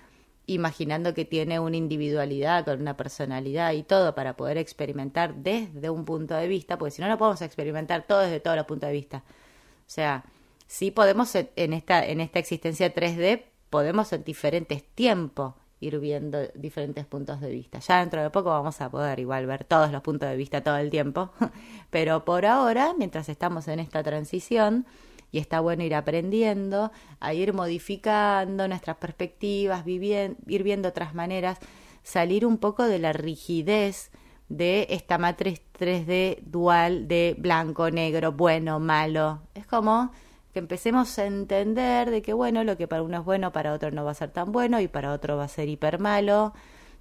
imaginando 0.46 1.14
que 1.14 1.24
tiene 1.24 1.60
una 1.60 1.76
individualidad, 1.76 2.64
con 2.64 2.80
una 2.80 2.96
personalidad 2.96 3.72
y 3.72 3.84
todo 3.84 4.14
para 4.14 4.36
poder 4.36 4.58
experimentar 4.58 5.34
desde 5.36 5.90
un 5.90 6.04
punto 6.04 6.34
de 6.34 6.48
vista, 6.48 6.76
porque 6.76 6.90
si 6.90 7.02
no, 7.02 7.08
no 7.08 7.18
podemos 7.18 7.40
experimentar 7.42 8.06
todo 8.06 8.20
desde 8.20 8.40
todos 8.40 8.56
los 8.56 8.66
puntos 8.66 8.88
de 8.88 8.94
vista. 8.94 9.18
O 9.18 9.92
sea, 9.92 10.24
sí 10.66 10.90
podemos 10.90 11.34
en 11.34 11.72
esta, 11.72 12.04
en 12.04 12.20
esta 12.20 12.40
existencia 12.40 12.92
3D 12.92 13.44
podemos 13.70 14.12
en 14.12 14.24
diferentes 14.24 14.84
tiempos 14.84 15.54
ir 15.80 15.98
viendo 15.98 16.38
diferentes 16.54 17.06
puntos 17.06 17.40
de 17.40 17.50
vista. 17.50 17.78
Ya 17.78 18.00
dentro 18.00 18.22
de 18.22 18.30
poco 18.30 18.50
vamos 18.50 18.80
a 18.80 18.90
poder 18.90 19.18
igual 19.18 19.46
ver 19.46 19.64
todos 19.64 19.90
los 19.90 20.02
puntos 20.02 20.28
de 20.28 20.36
vista 20.36 20.62
todo 20.62 20.76
el 20.76 20.90
tiempo, 20.90 21.30
pero 21.90 22.24
por 22.24 22.44
ahora, 22.44 22.92
mientras 22.98 23.28
estamos 23.28 23.66
en 23.68 23.80
esta 23.80 24.02
transición, 24.02 24.86
y 25.32 25.38
está 25.38 25.60
bueno 25.60 25.84
ir 25.84 25.94
aprendiendo, 25.94 26.90
a 27.20 27.34
ir 27.34 27.52
modificando 27.52 28.66
nuestras 28.68 28.96
perspectivas, 28.96 29.86
ir 29.86 30.62
viendo 30.62 30.88
otras 30.88 31.14
maneras, 31.14 31.58
salir 32.02 32.44
un 32.44 32.58
poco 32.58 32.84
de 32.84 32.98
la 32.98 33.12
rigidez 33.12 34.10
de 34.48 34.88
esta 34.90 35.18
matriz 35.18 35.62
3D 35.78 36.40
dual 36.42 37.06
de 37.06 37.36
blanco, 37.38 37.90
negro, 37.90 38.32
bueno, 38.32 38.80
malo. 38.80 39.42
Es 39.54 39.66
como 39.66 40.10
que 40.52 40.58
empecemos 40.58 41.18
a 41.18 41.26
entender 41.26 42.10
de 42.10 42.22
que, 42.22 42.32
bueno, 42.32 42.64
lo 42.64 42.76
que 42.76 42.88
para 42.88 43.02
uno 43.02 43.18
es 43.18 43.24
bueno, 43.24 43.52
para 43.52 43.72
otro 43.72 43.90
no 43.90 44.04
va 44.04 44.10
a 44.12 44.14
ser 44.14 44.30
tan 44.30 44.52
bueno 44.52 44.80
y 44.80 44.88
para 44.88 45.12
otro 45.12 45.36
va 45.36 45.44
a 45.44 45.48
ser 45.48 45.68
hiper 45.68 45.98
malo. 45.98 46.52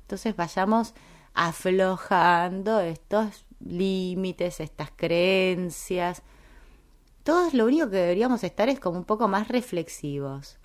Entonces 0.02 0.36
vayamos 0.36 0.94
aflojando 1.34 2.80
estos 2.80 3.46
límites, 3.60 4.60
estas 4.60 4.92
creencias. 4.96 6.22
Todos 7.24 7.54
lo 7.54 7.66
único 7.66 7.90
que 7.90 7.98
deberíamos 7.98 8.44
estar 8.44 8.70
es 8.70 8.80
como 8.80 8.98
un 9.00 9.06
poco 9.06 9.28
más 9.28 9.48
reflexivos 9.48 10.58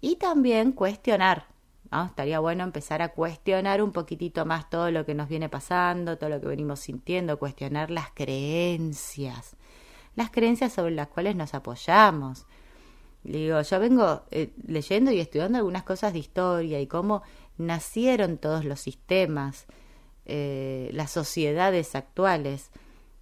y 0.00 0.16
también 0.16 0.72
cuestionar. 0.72 1.46
¿no? 1.90 2.06
Estaría 2.06 2.40
bueno 2.40 2.64
empezar 2.64 3.02
a 3.02 3.10
cuestionar 3.10 3.82
un 3.82 3.92
poquitito 3.92 4.46
más 4.46 4.68
todo 4.70 4.90
lo 4.90 5.04
que 5.06 5.14
nos 5.14 5.28
viene 5.28 5.48
pasando, 5.48 6.18
todo 6.18 6.30
lo 6.30 6.40
que 6.40 6.46
venimos 6.46 6.80
sintiendo, 6.80 7.38
cuestionar 7.38 7.90
las 7.90 8.10
creencias 8.12 9.56
las 10.14 10.30
creencias 10.30 10.72
sobre 10.72 10.94
las 10.94 11.08
cuales 11.08 11.36
nos 11.36 11.54
apoyamos. 11.54 12.46
Digo, 13.24 13.60
yo 13.62 13.78
vengo 13.78 14.22
eh, 14.30 14.52
leyendo 14.66 15.12
y 15.12 15.20
estudiando 15.20 15.58
algunas 15.58 15.84
cosas 15.84 16.12
de 16.12 16.18
historia 16.18 16.80
y 16.80 16.86
cómo 16.86 17.22
nacieron 17.56 18.38
todos 18.38 18.64
los 18.64 18.80
sistemas, 18.80 19.66
eh, 20.26 20.90
las 20.92 21.10
sociedades 21.10 21.94
actuales. 21.94 22.70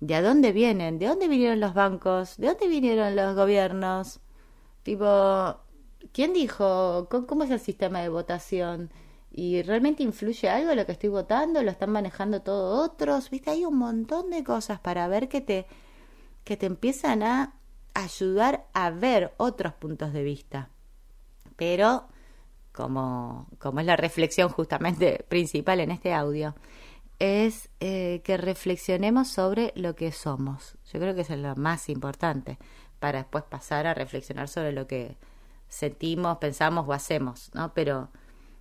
¿De 0.00 0.20
dónde 0.22 0.52
vienen? 0.52 0.98
¿De 0.98 1.06
dónde 1.06 1.28
vinieron 1.28 1.60
los 1.60 1.74
bancos? 1.74 2.38
¿De 2.38 2.46
dónde 2.46 2.68
vinieron 2.68 3.14
los 3.14 3.36
gobiernos? 3.36 4.20
Tipo, 4.82 5.56
¿quién 6.12 6.32
dijo? 6.32 7.08
¿Cómo 7.26 7.44
es 7.44 7.50
el 7.50 7.60
sistema 7.60 8.00
de 8.00 8.08
votación? 8.08 8.90
¿Y 9.30 9.62
realmente 9.62 10.02
influye 10.02 10.48
algo 10.48 10.74
lo 10.74 10.86
que 10.86 10.92
estoy 10.92 11.10
votando? 11.10 11.62
¿Lo 11.62 11.70
están 11.70 11.90
manejando 11.90 12.40
todos 12.40 12.88
otros? 12.90 13.28
¿Viste? 13.28 13.50
Hay 13.50 13.64
un 13.66 13.76
montón 13.76 14.30
de 14.30 14.42
cosas 14.42 14.80
para 14.80 15.06
ver 15.08 15.28
que 15.28 15.42
te 15.42 15.66
que 16.44 16.56
te 16.56 16.66
empiezan 16.66 17.22
a 17.22 17.54
ayudar 17.94 18.66
a 18.72 18.90
ver 18.90 19.34
otros 19.36 19.74
puntos 19.74 20.12
de 20.12 20.22
vista. 20.22 20.70
Pero, 21.56 22.08
como, 22.72 23.46
como 23.58 23.80
es 23.80 23.86
la 23.86 23.96
reflexión 23.96 24.48
justamente 24.48 25.24
principal 25.28 25.80
en 25.80 25.90
este 25.90 26.12
audio, 26.12 26.54
es 27.18 27.68
eh, 27.80 28.22
que 28.24 28.36
reflexionemos 28.38 29.28
sobre 29.28 29.72
lo 29.76 29.94
que 29.94 30.10
somos. 30.10 30.78
Yo 30.92 30.98
creo 30.98 31.14
que 31.14 31.20
eso 31.20 31.34
es 31.34 31.40
lo 31.40 31.54
más 31.56 31.88
importante 31.88 32.58
para 32.98 33.18
después 33.18 33.44
pasar 33.44 33.86
a 33.86 33.94
reflexionar 33.94 34.48
sobre 34.48 34.72
lo 34.72 34.86
que 34.86 35.16
sentimos, 35.68 36.38
pensamos 36.38 36.86
o 36.88 36.92
hacemos, 36.92 37.50
¿no? 37.54 37.72
Pero 37.74 38.08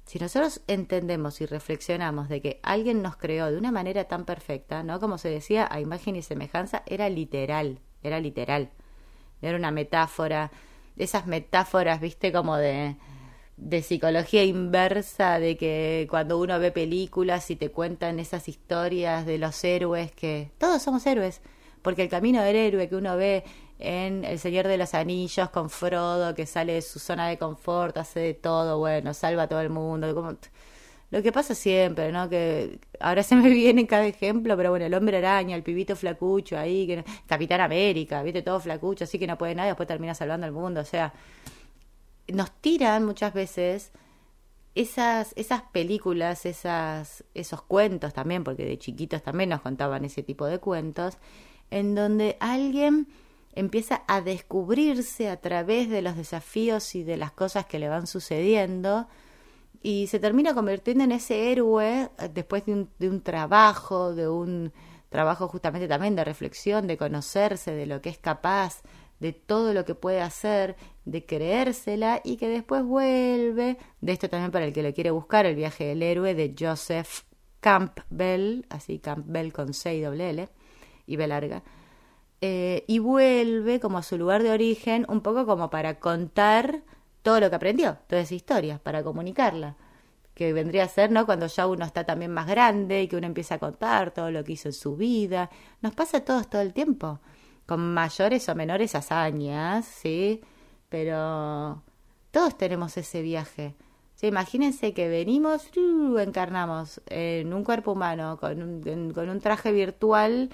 si 0.10 0.18
nosotros 0.18 0.62
entendemos 0.66 1.40
y 1.40 1.46
reflexionamos 1.46 2.30
de 2.30 2.42
que 2.42 2.60
alguien 2.64 3.04
nos 3.04 3.16
creó 3.16 3.52
de 3.52 3.60
una 3.60 3.72
manera 3.72 4.06
tan 4.06 4.26
perfecta, 4.26 4.82
¿no? 4.82 5.00
Como 5.00 5.20
se 5.20 5.30
decía, 5.30 5.68
a 5.70 5.82
imagen 5.82 6.16
y 6.16 6.24
semejanza, 6.24 6.82
era 6.88 7.10
literal, 7.10 7.78
era 8.02 8.20
literal. 8.20 8.72
Era 9.40 9.56
una 9.56 9.70
metáfora, 9.70 10.50
esas 10.98 11.28
metáforas, 11.28 12.02
viste, 12.02 12.32
como 12.32 12.58
de, 12.58 12.96
de 13.58 13.84
psicología 13.84 14.44
inversa, 14.44 15.38
de 15.38 15.58
que 15.58 16.08
cuando 16.10 16.40
uno 16.40 16.58
ve 16.58 16.72
películas 16.72 17.52
y 17.52 17.56
te 17.56 17.70
cuentan 17.70 18.20
esas 18.20 18.48
historias 18.48 19.28
de 19.28 19.38
los 19.38 19.64
héroes, 19.64 20.12
que 20.12 20.50
todos 20.58 20.82
somos 20.82 21.06
héroes, 21.06 21.40
porque 21.84 22.02
el 22.02 22.10
camino 22.10 22.42
del 22.42 22.56
héroe 22.56 22.90
que 22.90 22.96
uno 22.96 23.16
ve 23.16 23.44
en 23.80 24.26
El 24.26 24.40
Señor 24.40 24.68
de 24.68 24.78
los 24.78 24.94
Anillos 24.94 25.50
con 25.50 25.70
Frodo, 25.70 26.36
que 26.36 26.46
sale 26.46 26.74
de 26.74 26.82
su 26.82 27.00
zona 27.00 27.28
de 27.30 27.38
confort, 27.38 27.98
hace 27.98 28.20
de 28.20 28.34
todo, 28.34 28.78
bueno, 28.78 29.14
salva 29.14 29.44
a 29.44 29.48
todo 29.48 29.62
el 29.62 29.70
mundo, 29.70 30.38
lo 31.12 31.24
que 31.24 31.32
pasa 31.32 31.56
siempre, 31.56 32.12
¿no? 32.12 32.30
Que 32.30 32.80
ahora 33.00 33.24
se 33.24 33.36
me 33.36 33.50
viene 33.50 33.88
cada 33.88 34.06
ejemplo, 34.06 34.56
pero 34.58 34.70
bueno, 34.70 34.86
el 34.86 34.94
hombre 34.94 35.18
araña, 35.18 35.56
el 35.56 35.64
pibito 35.64 35.96
flacucho 35.96 36.58
ahí, 36.58 36.86
que 36.86 37.04
Capitán 37.26 37.62
América, 37.62 38.22
viste, 38.22 38.42
todo 38.42 38.60
flacucho, 38.60 39.06
así 39.06 39.18
que 39.18 39.26
no 39.26 39.38
puede 39.38 39.56
nada, 39.56 39.70
después 39.70 39.88
termina 39.88 40.14
salvando 40.14 40.46
al 40.46 40.52
mundo, 40.52 40.82
o 40.82 40.86
sea, 40.86 41.14
nos 42.28 42.52
tiran 42.62 43.06
muchas 43.06 43.34
veces 43.34 43.92
esas, 44.76 45.34
esas 45.36 45.64
películas, 45.64 46.46
esas, 46.46 47.24
esos 47.34 47.62
cuentos 47.62 48.14
también, 48.14 48.44
porque 48.44 48.66
de 48.66 48.78
chiquitos 48.78 49.24
también 49.24 49.50
nos 49.50 49.62
contaban 49.62 50.06
ese 50.06 50.22
tipo 50.22 50.46
de 50.46 50.60
cuentos, 50.60 51.18
en 51.72 51.96
donde 51.96 52.38
alguien 52.40 53.08
empieza 53.54 54.04
a 54.08 54.22
descubrirse 54.22 55.30
a 55.30 55.38
través 55.42 55.90
de 55.90 56.02
los 56.02 56.16
desafíos 56.16 56.96
y 56.96 57.04
de 57.04 57.18
las 57.18 57.32
cosas 57.32 57.66
que 57.66 57.80
le 57.80 57.90
van 57.90 58.08
sucediendo, 58.08 59.08
y 59.82 60.08
se 60.08 60.20
termina 60.20 60.54
convirtiendo 60.54 61.04
en 61.04 61.12
ese 61.12 61.52
héroe 61.52 62.10
eh, 62.18 62.30
después 62.34 62.66
de 62.66 62.74
un, 62.74 62.90
de 63.00 63.10
un 63.10 63.22
trabajo, 63.22 64.14
de 64.14 64.28
un 64.28 64.74
trabajo 65.10 65.48
justamente 65.48 65.88
también 65.88 66.16
de 66.16 66.24
reflexión, 66.24 66.88
de 66.88 66.98
conocerse, 66.98 67.72
de 67.72 67.86
lo 67.86 68.02
que 68.02 68.10
es 68.10 68.18
capaz, 68.18 68.82
de 69.20 69.34
todo 69.34 69.74
lo 69.74 69.86
que 69.86 69.96
puede 69.96 70.22
hacer, 70.22 70.76
de 71.06 71.26
creérsela 71.26 72.22
y 72.24 72.38
que 72.38 72.48
después 72.48 72.84
vuelve, 72.84 73.78
de 74.02 74.12
esto 74.12 74.30
también 74.30 74.52
para 74.52 74.66
el 74.66 74.74
que 74.74 74.84
lo 74.84 74.94
quiere 74.94 75.12
buscar, 75.12 75.46
el 75.46 75.56
viaje 75.56 75.86
del 75.86 76.04
héroe 76.04 76.36
de 76.36 76.56
Joseph 76.58 77.24
Campbell, 77.60 78.66
así 78.70 79.00
Campbell 79.00 79.52
con 79.52 79.74
C 79.74 79.96
y 79.96 80.02
doble 80.02 80.30
L 80.30 80.50
y 81.06 81.16
B 81.16 81.28
larga, 81.28 81.64
eh, 82.42 82.86
y 82.88 83.00
vuelve 83.00 83.80
como 83.80 83.98
a 83.98 84.04
su 84.04 84.18
lugar 84.18 84.44
de 84.44 84.52
origen, 84.52 85.06
un 85.10 85.22
poco 85.22 85.46
como 85.46 85.70
para 85.70 86.00
contar 86.00 86.84
todo 87.22 87.40
lo 87.40 87.50
que 87.50 87.56
aprendió, 87.56 87.98
toda 88.08 88.22
esa 88.22 88.36
historia, 88.36 88.80
para 88.82 89.04
comunicarla. 89.04 89.76
Que 90.34 90.54
vendría 90.54 90.86
a 90.86 90.88
ser, 90.88 91.12
¿no? 91.12 91.26
Cuando 91.26 91.48
ya 91.48 91.68
uno 91.68 91.86
está 91.86 92.06
también 92.06 92.32
más 92.32 92.48
grande 92.48 93.04
y 93.04 93.08
que 93.10 93.18
uno 93.18 93.28
empieza 93.28 93.56
a 93.56 93.60
contar 93.60 94.12
todo 94.12 94.32
lo 94.32 94.44
que 94.44 94.54
hizo 94.54 94.70
en 94.70 94.74
su 94.74 94.96
vida. 94.96 95.50
Nos 95.82 95.94
pasa 95.94 96.18
a 96.18 96.26
todos 96.26 96.50
todo 96.50 96.62
el 96.62 96.74
tiempo, 96.74 97.20
con 97.66 97.94
mayores 97.94 98.48
o 98.48 98.56
menores 98.56 98.96
hazañas, 98.96 99.86
¿sí? 99.86 100.42
Pero 100.88 101.84
todos 102.32 102.58
tenemos 102.58 102.96
ese 102.98 103.22
viaje. 103.22 103.76
¿Sí? 104.16 104.28
Imagínense 104.28 104.94
que 104.94 105.10
venimos, 105.10 105.70
uh, 105.78 106.18
encarnamos 106.20 107.02
en 107.08 107.54
un 107.54 107.64
cuerpo 107.64 107.94
humano 107.94 108.38
con 108.40 108.62
un, 108.62 109.14
con 109.14 109.30
un 109.30 109.40
traje 109.40 109.72
virtual 109.72 110.50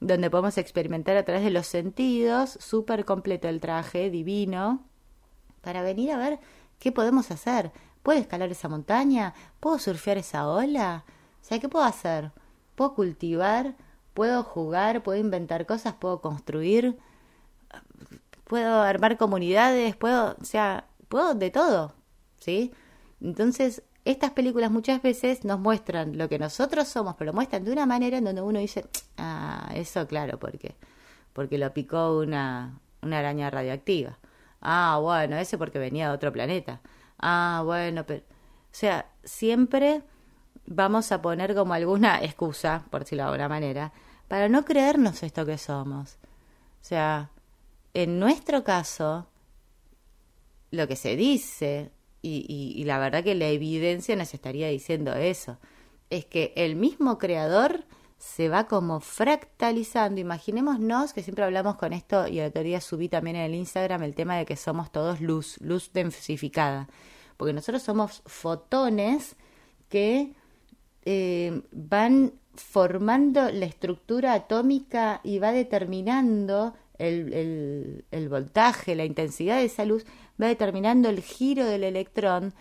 donde 0.00 0.30
podemos 0.30 0.58
experimentar 0.58 1.16
a 1.16 1.24
través 1.24 1.44
de 1.44 1.50
los 1.50 1.66
sentidos, 1.66 2.58
súper 2.60 3.04
completo 3.04 3.48
el 3.48 3.60
traje, 3.60 4.10
divino, 4.10 4.84
para 5.60 5.82
venir 5.82 6.12
a 6.12 6.18
ver 6.18 6.38
qué 6.78 6.92
podemos 6.92 7.30
hacer. 7.30 7.72
¿Puedo 8.02 8.18
escalar 8.20 8.50
esa 8.50 8.68
montaña? 8.68 9.34
¿Puedo 9.60 9.78
surfear 9.78 10.18
esa 10.18 10.48
ola? 10.48 11.04
O 11.42 11.44
sea, 11.44 11.58
¿qué 11.58 11.68
puedo 11.68 11.84
hacer? 11.84 12.32
¿Puedo 12.74 12.94
cultivar? 12.94 13.74
¿Puedo 14.14 14.42
jugar? 14.44 15.02
¿Puedo 15.02 15.18
inventar 15.18 15.66
cosas? 15.66 15.94
¿Puedo 15.94 16.20
construir? 16.20 16.98
¿Puedo 18.44 18.82
armar 18.82 19.18
comunidades? 19.18 19.96
¿Puedo, 19.96 20.36
o 20.40 20.44
sea, 20.44 20.86
puedo 21.08 21.34
de 21.34 21.50
todo? 21.50 21.98
¿sí? 22.40 22.72
Entonces, 23.20 23.82
estas 24.10 24.32
películas 24.32 24.70
muchas 24.70 25.02
veces 25.02 25.44
nos 25.44 25.58
muestran 25.58 26.16
lo 26.18 26.28
que 26.28 26.38
nosotros 26.38 26.88
somos, 26.88 27.14
pero 27.16 27.32
muestran 27.32 27.64
de 27.64 27.72
una 27.72 27.86
manera 27.86 28.18
en 28.18 28.24
donde 28.24 28.42
uno 28.42 28.58
dice, 28.58 28.86
ah, 29.16 29.70
eso 29.74 30.06
claro, 30.06 30.38
porque 30.38 30.76
porque 31.38 31.56
lo 31.56 31.72
picó 31.72 32.18
una, 32.18 32.80
una 33.00 33.20
araña 33.20 33.48
radioactiva. 33.48 34.18
Ah, 34.60 34.98
bueno, 35.00 35.36
ese 35.36 35.56
porque 35.56 35.78
venía 35.78 36.08
de 36.08 36.14
otro 36.16 36.32
planeta. 36.32 36.80
Ah, 37.16 37.62
bueno, 37.64 38.04
pero... 38.04 38.22
O 38.22 38.72
sea, 38.72 39.06
siempre 39.22 40.02
vamos 40.66 41.12
a 41.12 41.22
poner 41.22 41.54
como 41.54 41.74
alguna 41.74 42.24
excusa, 42.24 42.84
por 42.90 43.02
decirlo 43.02 43.22
de 43.22 43.28
alguna 43.28 43.48
manera, 43.48 43.92
para 44.26 44.48
no 44.48 44.64
creernos 44.64 45.22
esto 45.22 45.46
que 45.46 45.58
somos. 45.58 46.18
O 46.80 46.84
sea, 46.84 47.30
en 47.94 48.18
nuestro 48.18 48.64
caso, 48.64 49.28
lo 50.72 50.88
que 50.88 50.96
se 50.96 51.14
dice, 51.14 51.92
y, 52.22 52.82
la 52.84 52.98
verdad 52.98 53.22
que 53.24 53.34
la 53.34 53.48
evidencia 53.48 54.16
nos 54.16 54.34
estaría 54.34 54.68
diciendo 54.68 55.14
eso, 55.14 55.58
es 56.10 56.24
que 56.24 56.52
el 56.56 56.76
mismo 56.76 57.18
creador 57.18 57.84
se 58.18 58.48
va 58.48 58.66
como 58.66 59.00
fractalizando. 59.00 60.20
Imaginémonos 60.20 61.12
que 61.12 61.22
siempre 61.22 61.44
hablamos 61.44 61.76
con 61.76 61.92
esto, 61.92 62.26
y 62.26 62.40
el 62.40 62.48
otro 62.48 62.62
día 62.62 62.80
subí 62.80 63.08
también 63.08 63.36
en 63.36 63.42
el 63.42 63.54
Instagram 63.54 64.02
el 64.02 64.14
tema 64.14 64.36
de 64.36 64.46
que 64.46 64.56
somos 64.56 64.90
todos 64.90 65.20
luz, 65.20 65.60
luz 65.60 65.92
densificada. 65.92 66.88
Porque 67.36 67.52
nosotros 67.52 67.82
somos 67.82 68.22
fotones 68.26 69.36
que 69.88 70.32
eh, 71.04 71.62
van 71.70 72.32
formando 72.54 73.50
la 73.50 73.66
estructura 73.66 74.34
atómica 74.34 75.20
y 75.22 75.38
va 75.38 75.52
determinando 75.52 76.74
el, 76.98 78.04
el, 78.10 78.28
voltaje, 78.28 78.96
la 78.96 79.04
intensidad 79.04 79.58
de 79.58 79.66
esa 79.66 79.84
luz, 79.84 80.04
va 80.40 80.46
determinando 80.46 81.08
el 81.08 81.20
giro 81.20 81.64
del 81.64 81.84
electrón 81.84 82.54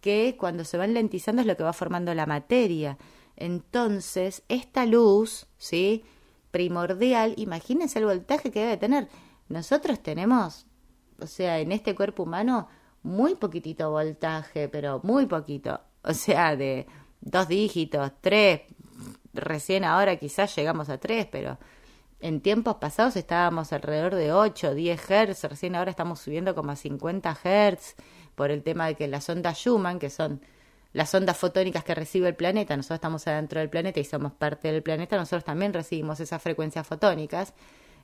que 0.00 0.36
cuando 0.38 0.64
se 0.64 0.78
va 0.78 0.86
lentizando 0.86 1.42
es 1.42 1.46
lo 1.46 1.56
que 1.56 1.62
va 1.62 1.72
formando 1.72 2.14
la 2.14 2.26
materia. 2.26 2.98
Entonces, 3.36 4.42
esta 4.48 4.86
luz, 4.86 5.46
¿sí? 5.56 6.04
Primordial, 6.50 7.34
imagínense 7.36 7.98
el 7.98 8.06
voltaje 8.06 8.50
que 8.50 8.60
debe 8.60 8.76
tener. 8.76 9.08
Nosotros 9.48 10.02
tenemos, 10.02 10.66
o 11.20 11.26
sea, 11.26 11.58
en 11.60 11.72
este 11.72 11.94
cuerpo 11.94 12.24
humano, 12.24 12.68
muy 13.02 13.34
poquitito 13.34 13.90
voltaje, 13.90 14.68
pero 14.68 15.00
muy 15.02 15.26
poquito. 15.26 15.80
O 16.02 16.14
sea, 16.14 16.56
de 16.56 16.86
dos 17.20 17.48
dígitos, 17.48 18.12
tres, 18.20 18.62
recién 19.32 19.84
ahora 19.84 20.16
quizás 20.16 20.54
llegamos 20.56 20.88
a 20.88 20.98
tres, 20.98 21.26
pero 21.30 21.58
en 22.20 22.40
tiempos 22.40 22.76
pasados 22.76 23.16
estábamos 23.16 23.72
alrededor 23.72 24.14
de 24.14 24.32
8, 24.32 24.74
10 24.74 25.00
Hz, 25.00 25.44
recién 25.44 25.74
ahora 25.74 25.90
estamos 25.90 26.20
subiendo 26.20 26.54
como 26.54 26.72
a 26.72 26.76
50 26.76 27.34
Hz 27.34 27.96
por 28.34 28.50
el 28.50 28.62
tema 28.62 28.86
de 28.86 28.94
que 28.94 29.08
las 29.08 29.28
ondas 29.28 29.58
Schumann, 29.58 29.98
que 29.98 30.10
son 30.10 30.40
las 30.92 31.14
ondas 31.14 31.36
fotónicas 31.36 31.84
que 31.84 31.94
recibe 31.94 32.28
el 32.28 32.34
planeta, 32.34 32.76
nosotros 32.76 32.96
estamos 32.96 33.26
adentro 33.26 33.60
del 33.60 33.70
planeta 33.70 34.00
y 34.00 34.04
somos 34.04 34.32
parte 34.32 34.72
del 34.72 34.82
planeta, 34.82 35.16
nosotros 35.16 35.44
también 35.44 35.72
recibimos 35.72 36.20
esas 36.20 36.42
frecuencias 36.42 36.86
fotónicas. 36.86 37.54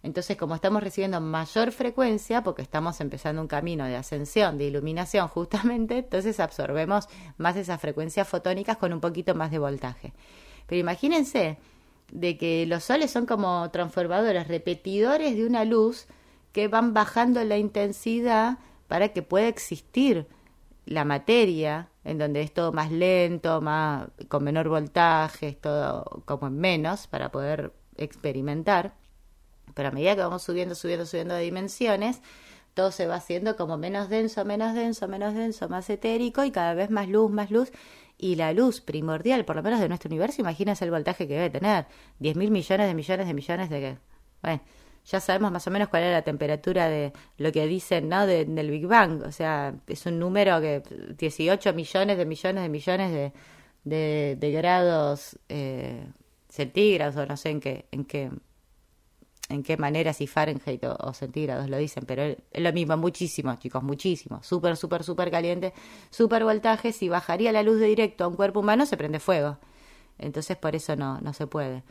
Entonces, 0.03 0.37
como 0.37 0.55
estamos 0.55 0.83
recibiendo 0.83 1.21
mayor 1.21 1.73
frecuencia, 1.73 2.43
porque 2.43 2.63
estamos 2.63 3.01
empezando 3.01 3.43
un 3.43 3.49
camino 3.49 3.87
de 3.87 3.97
ascensión, 3.97 4.57
de 4.57 4.65
iluminación 4.65 5.27
justamente, 5.29 5.99
entonces 5.99 6.39
absorbemos 6.39 7.09
más 7.39 7.57
esas 7.57 7.81
frecuencias 7.81 8.29
fotónicas 8.29 8.77
con 8.77 8.93
un 8.93 9.01
poquito 9.01 9.35
más 9.35 9.51
de 9.51 9.59
voltaje. 9.59 10.13
Pero 10.67 10.81
imagínense 10.81 11.59
de 12.12 12.37
que 12.37 12.66
los 12.66 12.85
soles 12.85 13.11
son 13.11 13.27
como 13.27 13.71
transformadores, 13.71 14.49
repetidores 14.49 15.37
de 15.37 15.47
una 15.47 15.64
luz 15.64 16.07
que 16.53 16.69
van 16.69 16.95
bajando 16.95 17.42
la 17.45 17.59
intensidad 17.59 18.59
para 18.88 19.09
que 19.09 19.23
pueda 19.23 19.49
existir 19.49 20.27
la 20.87 21.05
materia, 21.05 21.90
en 22.05 22.19
donde 22.19 22.42
es 22.42 22.55
todo 22.55 22.73
más 22.73 22.92
lento, 22.92 23.61
más 23.61 24.09
con 24.29 24.45
menor 24.45 24.69
voltaje, 24.69 25.53
todo 25.61 26.23
como 26.25 26.47
en 26.47 26.59
menos 26.59 27.09
para 27.09 27.31
poder 27.31 27.73
experimentar. 27.97 28.95
Pero 29.75 29.88
a 29.88 29.92
medida 29.92 30.14
que 30.14 30.23
vamos 30.23 30.42
subiendo, 30.42 30.75
subiendo, 30.75 31.05
subiendo 31.05 31.35
de 31.35 31.42
dimensiones, 31.42 32.23
todo 32.75 32.92
se 32.92 33.07
va 33.07 33.16
haciendo 33.16 33.57
como 33.57 33.77
menos 33.79 34.09
denso, 34.09 34.45
menos 34.45 34.75
denso, 34.75 35.09
menos 35.09 35.35
denso, 35.35 35.69
más 35.69 35.90
etérico 35.90 36.45
y 36.45 36.53
cada 36.53 36.75
vez 36.75 36.90
más 36.90 37.09
luz, 37.09 37.31
más 37.31 37.51
luz. 37.51 37.73
Y 38.19 38.37
la 38.37 38.53
luz 38.53 38.81
primordial, 38.81 39.45
por 39.45 39.57
lo 39.57 39.63
menos 39.63 39.81
de 39.81 39.89
nuestro 39.89 40.09
universo, 40.09 40.41
imagínense 40.41 40.85
el 40.85 40.91
voltaje 40.91 41.29
que 41.29 41.35
debe 41.35 41.51
tener. 41.51 41.87
Diez 42.19 42.37
mil 42.37 42.51
millones 42.51 42.87
de 42.87 42.95
millones 42.95 43.27
de 43.27 43.35
millones 43.35 43.71
de... 43.71 43.99
Bueno, 44.43 44.61
ya 45.05 45.21
sabemos 45.21 45.53
más 45.53 45.67
o 45.67 45.71
menos 45.71 45.89
cuál 45.89 46.03
es 46.05 46.13
la 46.13 46.23
temperatura 46.23 46.89
de 46.89 47.13
lo 47.39 47.53
que 47.53 47.67
dicen, 47.67 48.09
¿no? 48.09 48.27
De, 48.27 48.45
del 48.45 48.71
Big 48.71 48.87
Bang. 48.87 49.23
O 49.23 49.33
sea, 49.33 49.75
es 49.87 50.07
un 50.07 50.19
número 50.19 50.61
que 50.61 50.83
18 51.19 51.73
millones 51.75 52.19
de 52.19 52.27
millones 52.27 52.63
de 52.63 52.69
millones 52.69 53.13
de, 53.13 53.33
de, 53.85 54.37
de 54.39 54.53
grados 54.53 55.39
eh, 55.49 56.07
centígrados 56.49 57.17
o 57.17 57.27
no 57.27 57.37
sé 57.37 57.51
en 57.51 57.61
qué, 57.61 57.87
en 57.93 58.05
qué, 58.05 58.31
en 59.49 59.63
qué 59.63 59.77
manera, 59.77 60.13
si 60.13 60.27
Fahrenheit 60.27 60.85
o, 60.85 61.13
centígrados 61.13 61.69
lo 61.69 61.77
dicen, 61.77 62.05
pero 62.07 62.23
es, 62.23 62.39
lo 62.55 62.73
mismo, 62.73 62.97
muchísimo, 62.97 63.55
chicos, 63.57 63.83
muchísimo. 63.83 64.43
Súper, 64.43 64.77
súper, 64.77 65.05
súper 65.05 65.31
caliente, 65.31 65.73
súper 66.11 66.45
voltaje. 66.45 66.93
Si 66.93 67.09
bajaría 67.09 67.53
la 67.53 67.63
luz 67.63 67.79
de 67.79 67.87
directo 67.87 68.25
a 68.25 68.29
un 68.29 68.35
cuerpo 68.35 68.61
humano, 68.61 68.87
se 68.87 68.97
prende 68.97 69.21
fuego. 69.21 69.59
Entonces, 70.19 70.57
por 70.57 70.75
eso 70.75 70.97
no, 70.97 71.21
no 71.21 71.33
se 71.33 71.47
puede. 71.47 71.85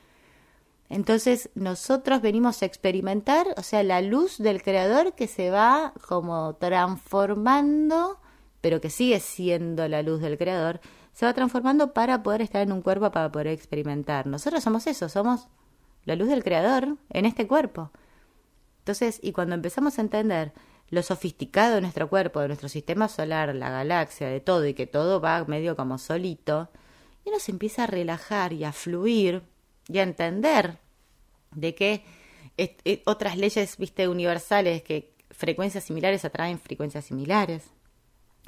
Entonces 0.89 1.49
nosotros 1.55 2.21
venimos 2.21 2.61
a 2.61 2.65
experimentar, 2.65 3.47
o 3.57 3.63
sea, 3.63 3.83
la 3.83 4.01
luz 4.01 4.37
del 4.37 4.61
creador 4.61 5.13
que 5.13 5.27
se 5.27 5.49
va 5.49 5.93
como 6.07 6.55
transformando, 6.57 8.19
pero 8.61 8.81
que 8.81 8.89
sigue 8.89 9.19
siendo 9.19 9.87
la 9.87 10.03
luz 10.03 10.21
del 10.21 10.37
creador, 10.37 10.79
se 11.13 11.25
va 11.25 11.33
transformando 11.33 11.93
para 11.93 12.21
poder 12.21 12.41
estar 12.41 12.61
en 12.61 12.71
un 12.71 12.81
cuerpo, 12.81 13.09
para 13.11 13.31
poder 13.31 13.47
experimentar. 13.47 14.27
Nosotros 14.27 14.63
somos 14.63 14.85
eso, 14.85 15.09
somos 15.09 15.47
la 16.05 16.15
luz 16.15 16.29
del 16.29 16.43
creador 16.43 16.97
en 17.09 17.25
este 17.25 17.47
cuerpo. 17.47 17.91
Entonces, 18.79 19.19
y 19.21 19.31
cuando 19.31 19.55
empezamos 19.55 19.97
a 19.97 20.01
entender 20.01 20.53
lo 20.89 21.01
sofisticado 21.01 21.75
de 21.75 21.81
nuestro 21.81 22.07
cuerpo, 22.09 22.41
de 22.41 22.47
nuestro 22.47 22.69
sistema 22.69 23.07
solar, 23.07 23.55
la 23.55 23.71
galaxia, 23.71 24.27
de 24.29 24.39
todo, 24.39 24.65
y 24.67 24.75
que 24.75 24.85
todo 24.85 25.19
va 25.19 25.43
medio 25.45 25.75
como 25.75 25.97
solito, 25.97 26.69
y 27.23 27.31
nos 27.31 27.49
empieza 27.49 27.85
a 27.85 27.87
relajar 27.87 28.53
y 28.53 28.63
a 28.63 28.71
fluir, 28.71 29.41
y 29.87 29.97
a 29.97 30.03
entender 30.03 30.77
de 31.51 31.73
que 31.73 32.05
otras 33.05 33.37
leyes, 33.37 33.77
viste, 33.77 34.07
universales, 34.07 34.83
que 34.83 35.15
frecuencias 35.31 35.83
similares 35.83 36.23
atraen 36.23 36.59
frecuencias 36.59 37.05
similares, 37.05 37.63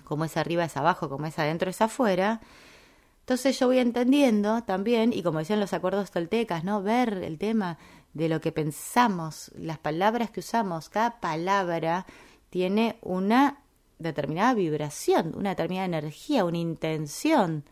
como 0.04 0.26
es 0.26 0.38
arriba 0.38 0.64
es 0.64 0.78
abajo, 0.78 1.10
como 1.10 1.26
es 1.26 1.38
adentro 1.40 1.72
es 1.72 1.82
afuera. 1.82 2.40
Entonces 3.28 3.60
yo 3.60 3.68
voy 3.68 3.80
entendiendo 3.80 4.64
también, 4.64 5.12
y 5.12 5.22
como 5.22 5.40
decían 5.40 5.60
los 5.60 5.74
acuerdos 5.74 6.12
toltecas, 6.12 6.64
¿no? 6.64 6.82
Ver 6.82 7.22
el 7.26 7.38
tema 7.38 7.78
de 8.14 8.30
lo 8.30 8.40
que 8.40 8.54
pensamos, 8.54 9.52
las 9.58 9.78
palabras 9.80 10.32
que 10.32 10.40
usamos, 10.40 10.88
cada 10.88 11.20
palabra 11.20 12.06
tiene 12.50 12.98
una 13.02 13.64
determinada 14.00 14.54
vibración, 14.54 15.34
una 15.36 15.50
determinada 15.50 15.88
energía, 15.88 16.46
una 16.46 16.58
intención 16.58 17.66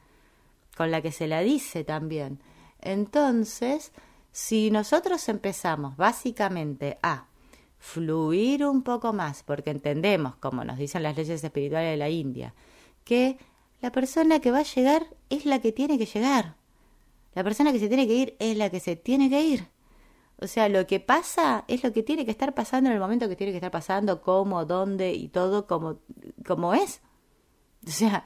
con 0.75 0.91
la 0.91 1.01
que 1.01 1.13
se 1.13 1.25
la 1.25 1.39
dice 1.39 1.85
también. 1.85 2.41
Entonces, 2.81 3.93
si 4.33 4.71
nosotros 4.71 5.29
empezamos 5.29 5.95
básicamente 5.95 6.99
a 7.01 7.27
fluir 7.77 8.65
un 8.65 8.83
poco 8.83 9.13
más, 9.13 9.41
porque 9.43 9.69
entendemos, 9.69 10.35
como 10.35 10.65
nos 10.65 10.77
dicen 10.77 11.03
las 11.03 11.15
leyes 11.15 11.41
espirituales 11.41 11.91
de 11.91 11.97
la 11.97 12.09
India, 12.09 12.53
que 13.05 13.37
la 13.85 13.91
persona 13.91 14.39
que 14.39 14.49
va 14.49 14.61
a 14.61 14.63
llegar 14.63 15.05
es 15.29 15.45
la 15.45 15.59
que 15.59 15.71
tiene 15.71 15.99
que 15.99 16.07
llegar. 16.07 16.55
La 17.35 17.43
persona 17.43 17.71
que 17.71 17.77
se 17.77 17.87
tiene 17.87 18.07
que 18.07 18.15
ir 18.15 18.35
es 18.39 18.57
la 18.57 18.71
que 18.71 18.79
se 18.79 18.95
tiene 18.95 19.29
que 19.29 19.43
ir. 19.43 19.67
O 20.41 20.47
sea, 20.47 20.69
lo 20.69 20.87
que 20.87 20.99
pasa 20.99 21.65
es 21.67 21.83
lo 21.83 21.93
que 21.93 22.01
tiene 22.01 22.25
que 22.25 22.31
estar 22.31 22.55
pasando 22.55 22.89
en 22.89 22.95
el 22.95 22.99
momento 22.99 23.29
que 23.29 23.35
tiene 23.35 23.53
que 23.53 23.57
estar 23.57 23.69
pasando, 23.69 24.23
cómo, 24.23 24.65
dónde 24.65 25.13
y 25.13 25.27
todo 25.27 25.67
como, 25.67 25.99
como 26.47 26.73
es. 26.73 27.01
O 27.87 27.91
sea, 27.91 28.25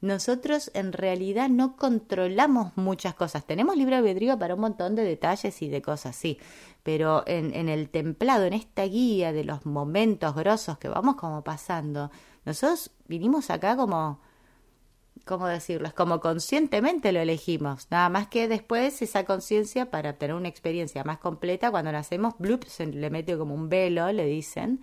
nosotros 0.00 0.72
en 0.74 0.92
realidad 0.92 1.48
no 1.48 1.76
controlamos 1.76 2.76
muchas 2.76 3.14
cosas. 3.14 3.46
Tenemos 3.46 3.76
libre 3.76 3.94
albedrío 3.94 4.36
para 4.36 4.56
un 4.56 4.62
montón 4.62 4.96
de 4.96 5.04
detalles 5.04 5.62
y 5.62 5.68
de 5.68 5.80
cosas, 5.80 6.16
sí, 6.16 6.40
pero 6.82 7.22
en, 7.28 7.54
en 7.54 7.68
el 7.68 7.88
templado, 7.88 8.46
en 8.46 8.54
esta 8.54 8.82
guía 8.82 9.32
de 9.32 9.44
los 9.44 9.64
momentos 9.64 10.34
grosos 10.34 10.76
que 10.78 10.88
vamos 10.88 11.14
como 11.14 11.44
pasando, 11.44 12.10
nosotros 12.44 12.90
vinimos 13.06 13.48
acá 13.50 13.76
como, 13.76 14.18
¿cómo 15.28 15.46
decirlo? 15.46 15.92
Como 15.94 16.20
conscientemente 16.20 17.12
lo 17.12 17.20
elegimos, 17.20 17.86
nada 17.90 18.08
más 18.08 18.28
que 18.28 18.48
después 18.48 19.02
esa 19.02 19.24
conciencia 19.24 19.90
para 19.90 20.14
tener 20.14 20.34
una 20.34 20.48
experiencia 20.48 21.04
más 21.04 21.18
completa, 21.18 21.70
cuando 21.70 21.92
nacemos, 21.92 22.34
bloop, 22.38 22.64
se 22.64 22.86
le 22.86 23.10
mete 23.10 23.36
como 23.36 23.54
un 23.54 23.68
velo, 23.68 24.10
le 24.10 24.24
dicen, 24.24 24.80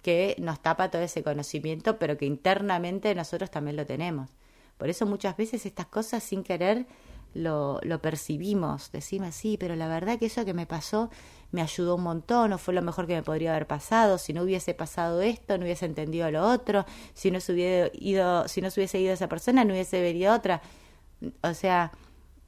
que 0.00 0.36
nos 0.38 0.60
tapa 0.60 0.90
todo 0.90 1.02
ese 1.02 1.24
conocimiento, 1.24 1.98
pero 1.98 2.16
que 2.16 2.26
internamente 2.26 3.12
nosotros 3.14 3.50
también 3.50 3.76
lo 3.76 3.84
tenemos. 3.84 4.30
Por 4.78 4.88
eso 4.88 5.04
muchas 5.04 5.36
veces 5.36 5.66
estas 5.66 5.86
cosas 5.86 6.22
sin 6.22 6.44
querer 6.44 6.86
lo, 7.34 7.80
lo 7.82 8.00
percibimos. 8.00 8.92
Decimos, 8.92 9.34
sí, 9.34 9.56
pero 9.58 9.74
la 9.74 9.88
verdad 9.88 10.18
que 10.18 10.26
eso 10.26 10.44
que 10.44 10.54
me 10.54 10.66
pasó 10.66 11.10
me 11.52 11.62
ayudó 11.62 11.96
un 11.96 12.02
montón, 12.02 12.52
o 12.52 12.58
fue 12.58 12.74
lo 12.74 12.82
mejor 12.82 13.06
que 13.06 13.14
me 13.14 13.22
podría 13.22 13.50
haber 13.50 13.66
pasado, 13.66 14.18
si 14.18 14.32
no 14.32 14.42
hubiese 14.42 14.74
pasado 14.74 15.20
esto, 15.20 15.58
no 15.58 15.64
hubiese 15.64 15.86
entendido 15.86 16.30
lo 16.30 16.48
otro, 16.48 16.84
si 17.14 17.30
no 17.30 17.40
se 17.40 17.52
hubiese 17.52 17.92
ido, 17.94 18.48
si 18.48 18.60
no 18.60 18.70
se 18.70 18.80
hubiese 18.80 18.98
ido 18.98 19.12
esa 19.12 19.28
persona, 19.28 19.64
no 19.64 19.72
hubiese 19.72 20.00
venido 20.00 20.34
otra. 20.34 20.62
O 21.42 21.54
sea, 21.54 21.92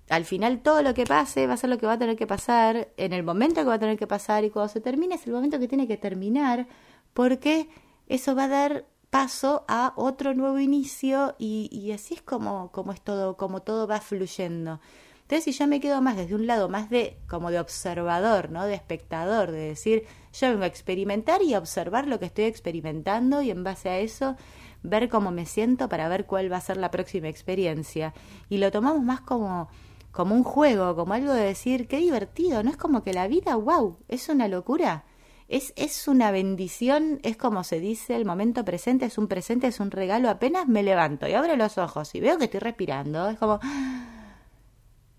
al 0.09 0.25
final 0.25 0.61
todo 0.61 0.83
lo 0.83 0.95
que 0.95 1.05
pase 1.05 1.47
va 1.47 1.55
a 1.55 1.57
ser 1.57 1.71
lo 1.71 1.79
que 1.79 1.87
va 1.87 1.93
a 1.95 1.99
tener 1.99 2.17
que 2.17 2.27
pasar 2.27 2.89
en 2.97 3.13
el 3.13 3.23
momento 3.23 3.61
que 3.61 3.69
va 3.69 3.75
a 3.75 3.79
tener 3.79 3.99
que 3.99 4.07
pasar 4.07 4.45
y 4.45 4.51
cuando 4.51 4.73
se 4.73 4.81
termine 4.81 5.15
es 5.15 5.27
el 5.27 5.33
momento 5.33 5.59
que 5.59 5.69
tiene 5.69 5.87
que 5.87 5.97
terminar 5.97 6.67
porque 7.15 7.69
eso 8.09 8.35
va 8.35 8.45
a 8.45 8.49
dar 8.49 8.87
paso 9.11 9.65
a 9.69 9.93
otro 9.97 10.35
nuevo 10.35 10.59
inicio 10.59 11.37
y, 11.39 11.69
y 11.73 11.93
así 11.93 12.15
es 12.15 12.23
como, 12.23 12.73
como 12.73 12.93
es 12.93 13.01
todo, 13.01 13.37
como 13.37 13.63
todo 13.63 13.87
va 13.87 14.01
fluyendo. 14.01 14.81
Entonces, 15.25 15.45
si 15.45 15.53
yo 15.53 15.67
me 15.67 15.81
quedo 15.81 16.03
más 16.03 16.17
desde 16.17 16.35
un 16.35 16.47
lado, 16.47 16.69
más 16.69 16.91
de 16.91 17.17
como 17.29 17.51
de 17.51 17.59
observador, 17.59 18.51
¿no? 18.51 18.67
De 18.67 18.75
espectador, 18.75 19.51
de 19.51 19.69
decir, 19.69 20.05
yo 20.33 20.51
vengo 20.51 20.65
a 20.65 20.67
experimentar 20.67 21.43
y 21.43 21.55
a 21.55 21.59
observar 21.59 22.07
lo 22.07 22.19
que 22.19 22.27
estoy 22.27 22.45
experimentando 22.45 23.41
y 23.41 23.51
en 23.51 23.65
base 23.65 23.89
a 23.89 23.99
eso 23.99 24.37
ver 24.83 25.09
cómo 25.09 25.31
me 25.31 25.47
siento 25.47 25.89
para 25.89 26.09
ver 26.09 26.27
cuál 26.27 26.53
va 26.53 26.59
a 26.59 26.61
ser 26.61 26.77
la 26.77 26.91
próxima 26.91 27.29
experiencia. 27.29 28.13
Y 28.51 28.59
lo 28.59 28.71
tomamos 28.71 29.03
más 29.03 29.23
como 29.23 29.71
como 30.15 30.37
un 30.37 30.45
juego, 30.45 30.95
como 30.95 31.13
algo 31.13 31.33
de 31.33 31.45
decir, 31.45 31.89
qué 31.89 31.97
divertido, 31.97 32.63
no 32.63 32.71
es 32.71 32.77
como 32.77 33.03
que 33.03 33.13
la 33.13 33.27
vida, 33.27 33.57
wow, 33.57 33.99
es 34.07 34.29
una 34.29 34.47
locura. 34.47 35.05
Es, 35.49 35.75
es 35.77 36.07
una 36.09 36.31
bendición, 36.31 37.19
es 37.23 37.37
como 37.37 37.65
se 37.65 37.81
dice, 37.81 38.15
el 38.15 38.25
momento 38.25 38.65
presente 38.65 39.07
es 39.07 39.19
un 39.19 39.27
presente, 39.27 39.67
es 39.67 39.81
un 39.81 39.91
regalo. 39.91 40.31
Apenas 40.31 40.69
me 40.69 40.83
levanto 40.83 41.29
y 41.29 41.35
abro 41.35 41.57
los 41.57 41.79
ojos 41.79 42.15
y 42.15 42.21
veo 42.21 42.39
que 42.39 42.45
estoy 42.45 42.61
respirando, 42.61 43.29
es 43.29 43.39
como, 43.39 43.59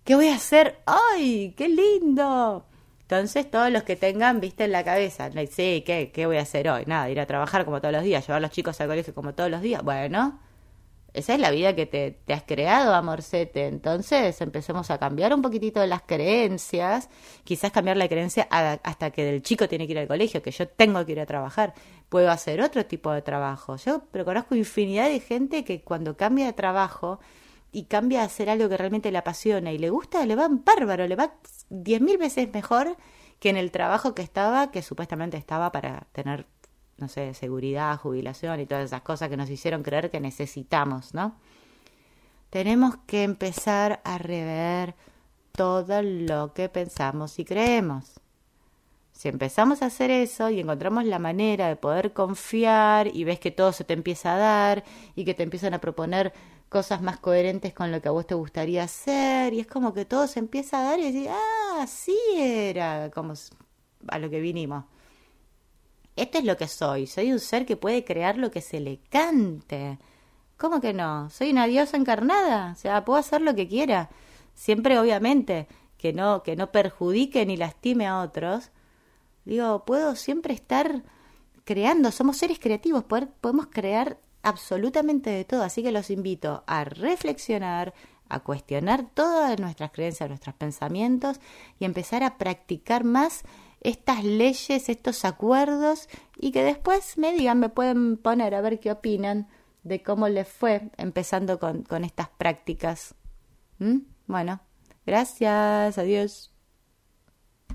¿Qué 0.06 0.14
voy 0.14 0.28
a 0.28 0.36
hacer? 0.36 0.78
¡Ay, 0.86 1.56
qué 1.58 1.68
lindo! 1.68 2.64
Entonces, 3.02 3.50
todos 3.50 3.72
los 3.72 3.82
que 3.84 3.96
tengan, 3.96 4.40
viste, 4.40 4.66
en 4.66 4.72
la 4.72 4.84
cabeza, 4.84 5.32
sí, 5.50 5.84
¿qué, 5.84 6.12
¿qué 6.14 6.28
voy 6.28 6.38
a 6.38 6.42
hacer 6.42 6.70
hoy? 6.70 6.84
Nada, 6.86 7.10
ir 7.10 7.20
a 7.20 7.26
trabajar 7.26 7.66
como 7.66 7.82
todos 7.82 7.92
los 7.92 8.04
días, 8.04 8.26
llevar 8.28 8.38
a 8.38 8.42
los 8.42 8.52
chicos 8.52 8.80
al 8.82 8.88
colegio 8.88 9.16
como 9.16 9.34
todos 9.34 9.50
los 9.50 9.62
días. 9.62 9.82
Bueno, 9.84 10.40
esa 11.14 11.34
es 11.34 11.40
la 11.40 11.50
vida 11.50 11.76
que 11.76 11.88
te, 11.88 12.12
te 12.24 12.34
has 12.34 12.44
creado, 12.44 12.94
amorcete. 12.94 13.66
Entonces, 13.66 14.40
empecemos 14.42 14.92
a 14.92 15.00
cambiar 15.00 15.34
un 15.34 15.42
poquitito 15.42 15.84
las 15.88 16.04
creencias, 16.04 17.10
quizás 17.44 17.72
cambiar 17.72 17.98
la 17.98 18.08
creencia 18.08 18.48
hasta 18.52 19.10
que 19.10 19.28
el 19.28 19.42
chico 19.42 19.68
tiene 19.68 19.88
que 19.88 19.94
ir 19.94 20.00
al 20.00 20.08
colegio, 20.08 20.44
que 20.44 20.52
yo 20.52 20.68
tengo 20.68 21.04
que 21.04 21.14
ir 21.14 21.20
a 21.20 21.26
trabajar. 21.26 21.74
Puedo 22.10 22.30
hacer 22.30 22.62
otro 22.62 22.86
tipo 22.86 23.12
de 23.12 23.24
trabajo. 23.24 23.76
Yo 23.78 24.04
pero 24.12 24.24
conozco 24.24 24.54
infinidad 24.54 25.08
de 25.08 25.20
gente 25.20 25.64
que 25.64 25.82
cuando 25.82 26.16
cambia 26.16 26.46
de 26.46 26.54
trabajo, 26.54 27.20
y 27.76 27.84
cambia 27.88 28.22
a 28.22 28.24
hacer 28.24 28.50
algo 28.50 28.70
que 28.70 28.78
realmente 28.78 29.12
le 29.12 29.18
apasiona 29.18 29.74
y 29.74 29.78
le 29.78 29.90
gusta, 29.90 30.26
le 30.26 30.38
va 30.38 30.48
bárbaro, 30.50 31.06
le 31.08 31.18
va 31.18 31.34
diez 31.70 32.00
mil 32.00 32.18
veces 32.18 32.48
mejor 32.54 32.96
que 33.38 33.50
en 33.50 33.58
el 33.58 33.70
trabajo 33.70 34.16
que 34.16 34.22
estaba, 34.22 34.72
que 34.72 34.82
supuestamente 34.82 35.36
estaba 35.36 35.74
para 35.74 36.08
tener, 36.14 36.48
no 36.96 37.10
sé, 37.10 37.34
seguridad, 37.34 37.98
jubilación 37.98 38.62
y 38.62 38.66
todas 38.66 38.86
esas 38.86 39.02
cosas 39.02 39.28
que 39.28 39.36
nos 39.36 39.50
hicieron 39.50 39.84
creer 39.84 40.10
que 40.10 40.22
necesitamos, 40.22 41.14
¿no? 41.14 41.36
Tenemos 42.50 42.96
que 43.08 43.24
empezar 43.24 44.00
a 44.06 44.20
rever 44.20 44.96
todo 45.52 46.02
lo 46.02 46.54
que 46.54 46.70
pensamos 46.70 47.40
y 47.40 47.44
creemos. 47.44 48.22
Si 49.16 49.30
empezamos 49.30 49.82
a 49.82 49.86
hacer 49.86 50.12
eso 50.12 50.50
y 50.50 50.60
encontramos 50.60 51.06
la 51.06 51.20
manera 51.20 51.70
de 51.70 51.78
poder 51.78 52.12
confiar 52.12 53.08
y 53.16 53.24
ves 53.24 53.40
que 53.40 53.50
todo 53.50 53.72
se 53.72 53.86
te 53.86 53.94
empieza 53.94 54.36
a 54.36 54.38
dar 54.38 54.84
y 55.16 55.24
que 55.24 55.34
te 55.34 55.44
empiezan 55.44 55.74
a 55.74 55.80
proponer 55.80 56.34
cosas 56.68 57.02
más 57.02 57.18
coherentes 57.20 57.74
con 57.74 57.94
lo 57.94 58.02
que 58.02 58.10
a 58.10 58.12
vos 58.12 58.28
te 58.28 58.36
gustaría 58.36 58.84
hacer 58.84 59.54
y 59.54 59.62
es 59.62 59.68
como 59.68 59.94
que 59.94 60.04
todo 60.04 60.28
se 60.28 60.40
empieza 60.40 60.80
a 60.80 60.84
dar 60.84 61.00
y 61.00 61.14
decir, 61.14 61.30
ah, 61.30 61.80
así 61.82 62.18
era, 62.36 63.10
como 63.12 63.34
a 64.10 64.20
lo 64.20 64.30
que 64.30 64.42
vinimos. 64.42 64.84
Esto 66.18 66.40
es 66.40 66.44
lo 66.44 66.58
que 66.58 66.68
soy, 66.68 67.08
soy 67.08 67.32
un 67.32 67.40
ser 67.40 67.66
que 67.66 67.78
puede 67.78 68.04
crear 68.04 68.38
lo 68.38 68.52
que 68.52 68.62
se 68.62 68.82
le 68.82 69.00
cante. 69.10 69.98
¿Cómo 70.58 70.82
que 70.82 70.92
no? 70.94 71.30
Soy 71.30 71.52
una 71.52 71.68
diosa 71.68 71.96
encarnada, 71.96 72.74
o 72.74 72.76
sea, 72.76 73.06
puedo 73.06 73.20
hacer 73.20 73.42
lo 73.42 73.56
que 73.56 73.70
quiera, 73.70 74.10
siempre 74.54 75.00
obviamente 75.00 75.68
que 75.98 76.12
no 76.12 76.44
que 76.44 76.58
no 76.58 76.74
perjudique 76.74 77.46
ni 77.46 77.56
lastime 77.56 78.08
a 78.08 78.20
otros. 78.20 78.72
Digo, 79.46 79.86
puedo 79.86 80.16
siempre 80.16 80.54
estar 80.54 81.04
creando, 81.64 82.12
somos 82.12 82.38
seres 82.38 82.60
creativos, 82.60 83.04
podemos 83.04 83.68
crear 83.68 84.20
absolutamente 84.44 85.30
de 85.30 85.46
todo, 85.46 85.64
así 85.64 85.82
que 85.82 85.92
los 85.92 86.10
invito 86.10 86.64
a 86.68 86.84
reflexionar, 86.84 87.94
a 88.30 88.40
cuestionar 88.40 89.10
todas 89.14 89.60
nuestras 89.60 89.92
creencias, 89.92 90.30
nuestros 90.30 90.56
pensamientos 90.56 91.40
y 91.80 91.86
empezar 91.86 92.24
a 92.24 92.38
practicar 92.38 93.04
más 93.04 93.44
estas 93.82 94.24
leyes, 94.24 94.90
estos 94.90 95.26
acuerdos 95.26 96.10
y 96.38 96.52
que 96.52 96.64
después 96.64 97.18
me 97.18 97.34
digan, 97.34 97.60
me 97.60 97.70
pueden 97.70 98.18
poner 98.18 98.56
a 98.56 98.62
ver 98.62 98.80
qué 98.80 98.92
opinan 98.92 99.48
de 99.84 100.02
cómo 100.02 100.28
les 100.28 100.48
fue 100.48 100.90
empezando 100.98 101.60
con, 101.60 101.84
con 101.84 102.04
estas 102.04 102.30
prácticas. 102.30 103.14
¿Mm? 103.78 104.00
Bueno, 104.26 104.60
gracias, 105.06 105.98
adiós. 106.00 106.55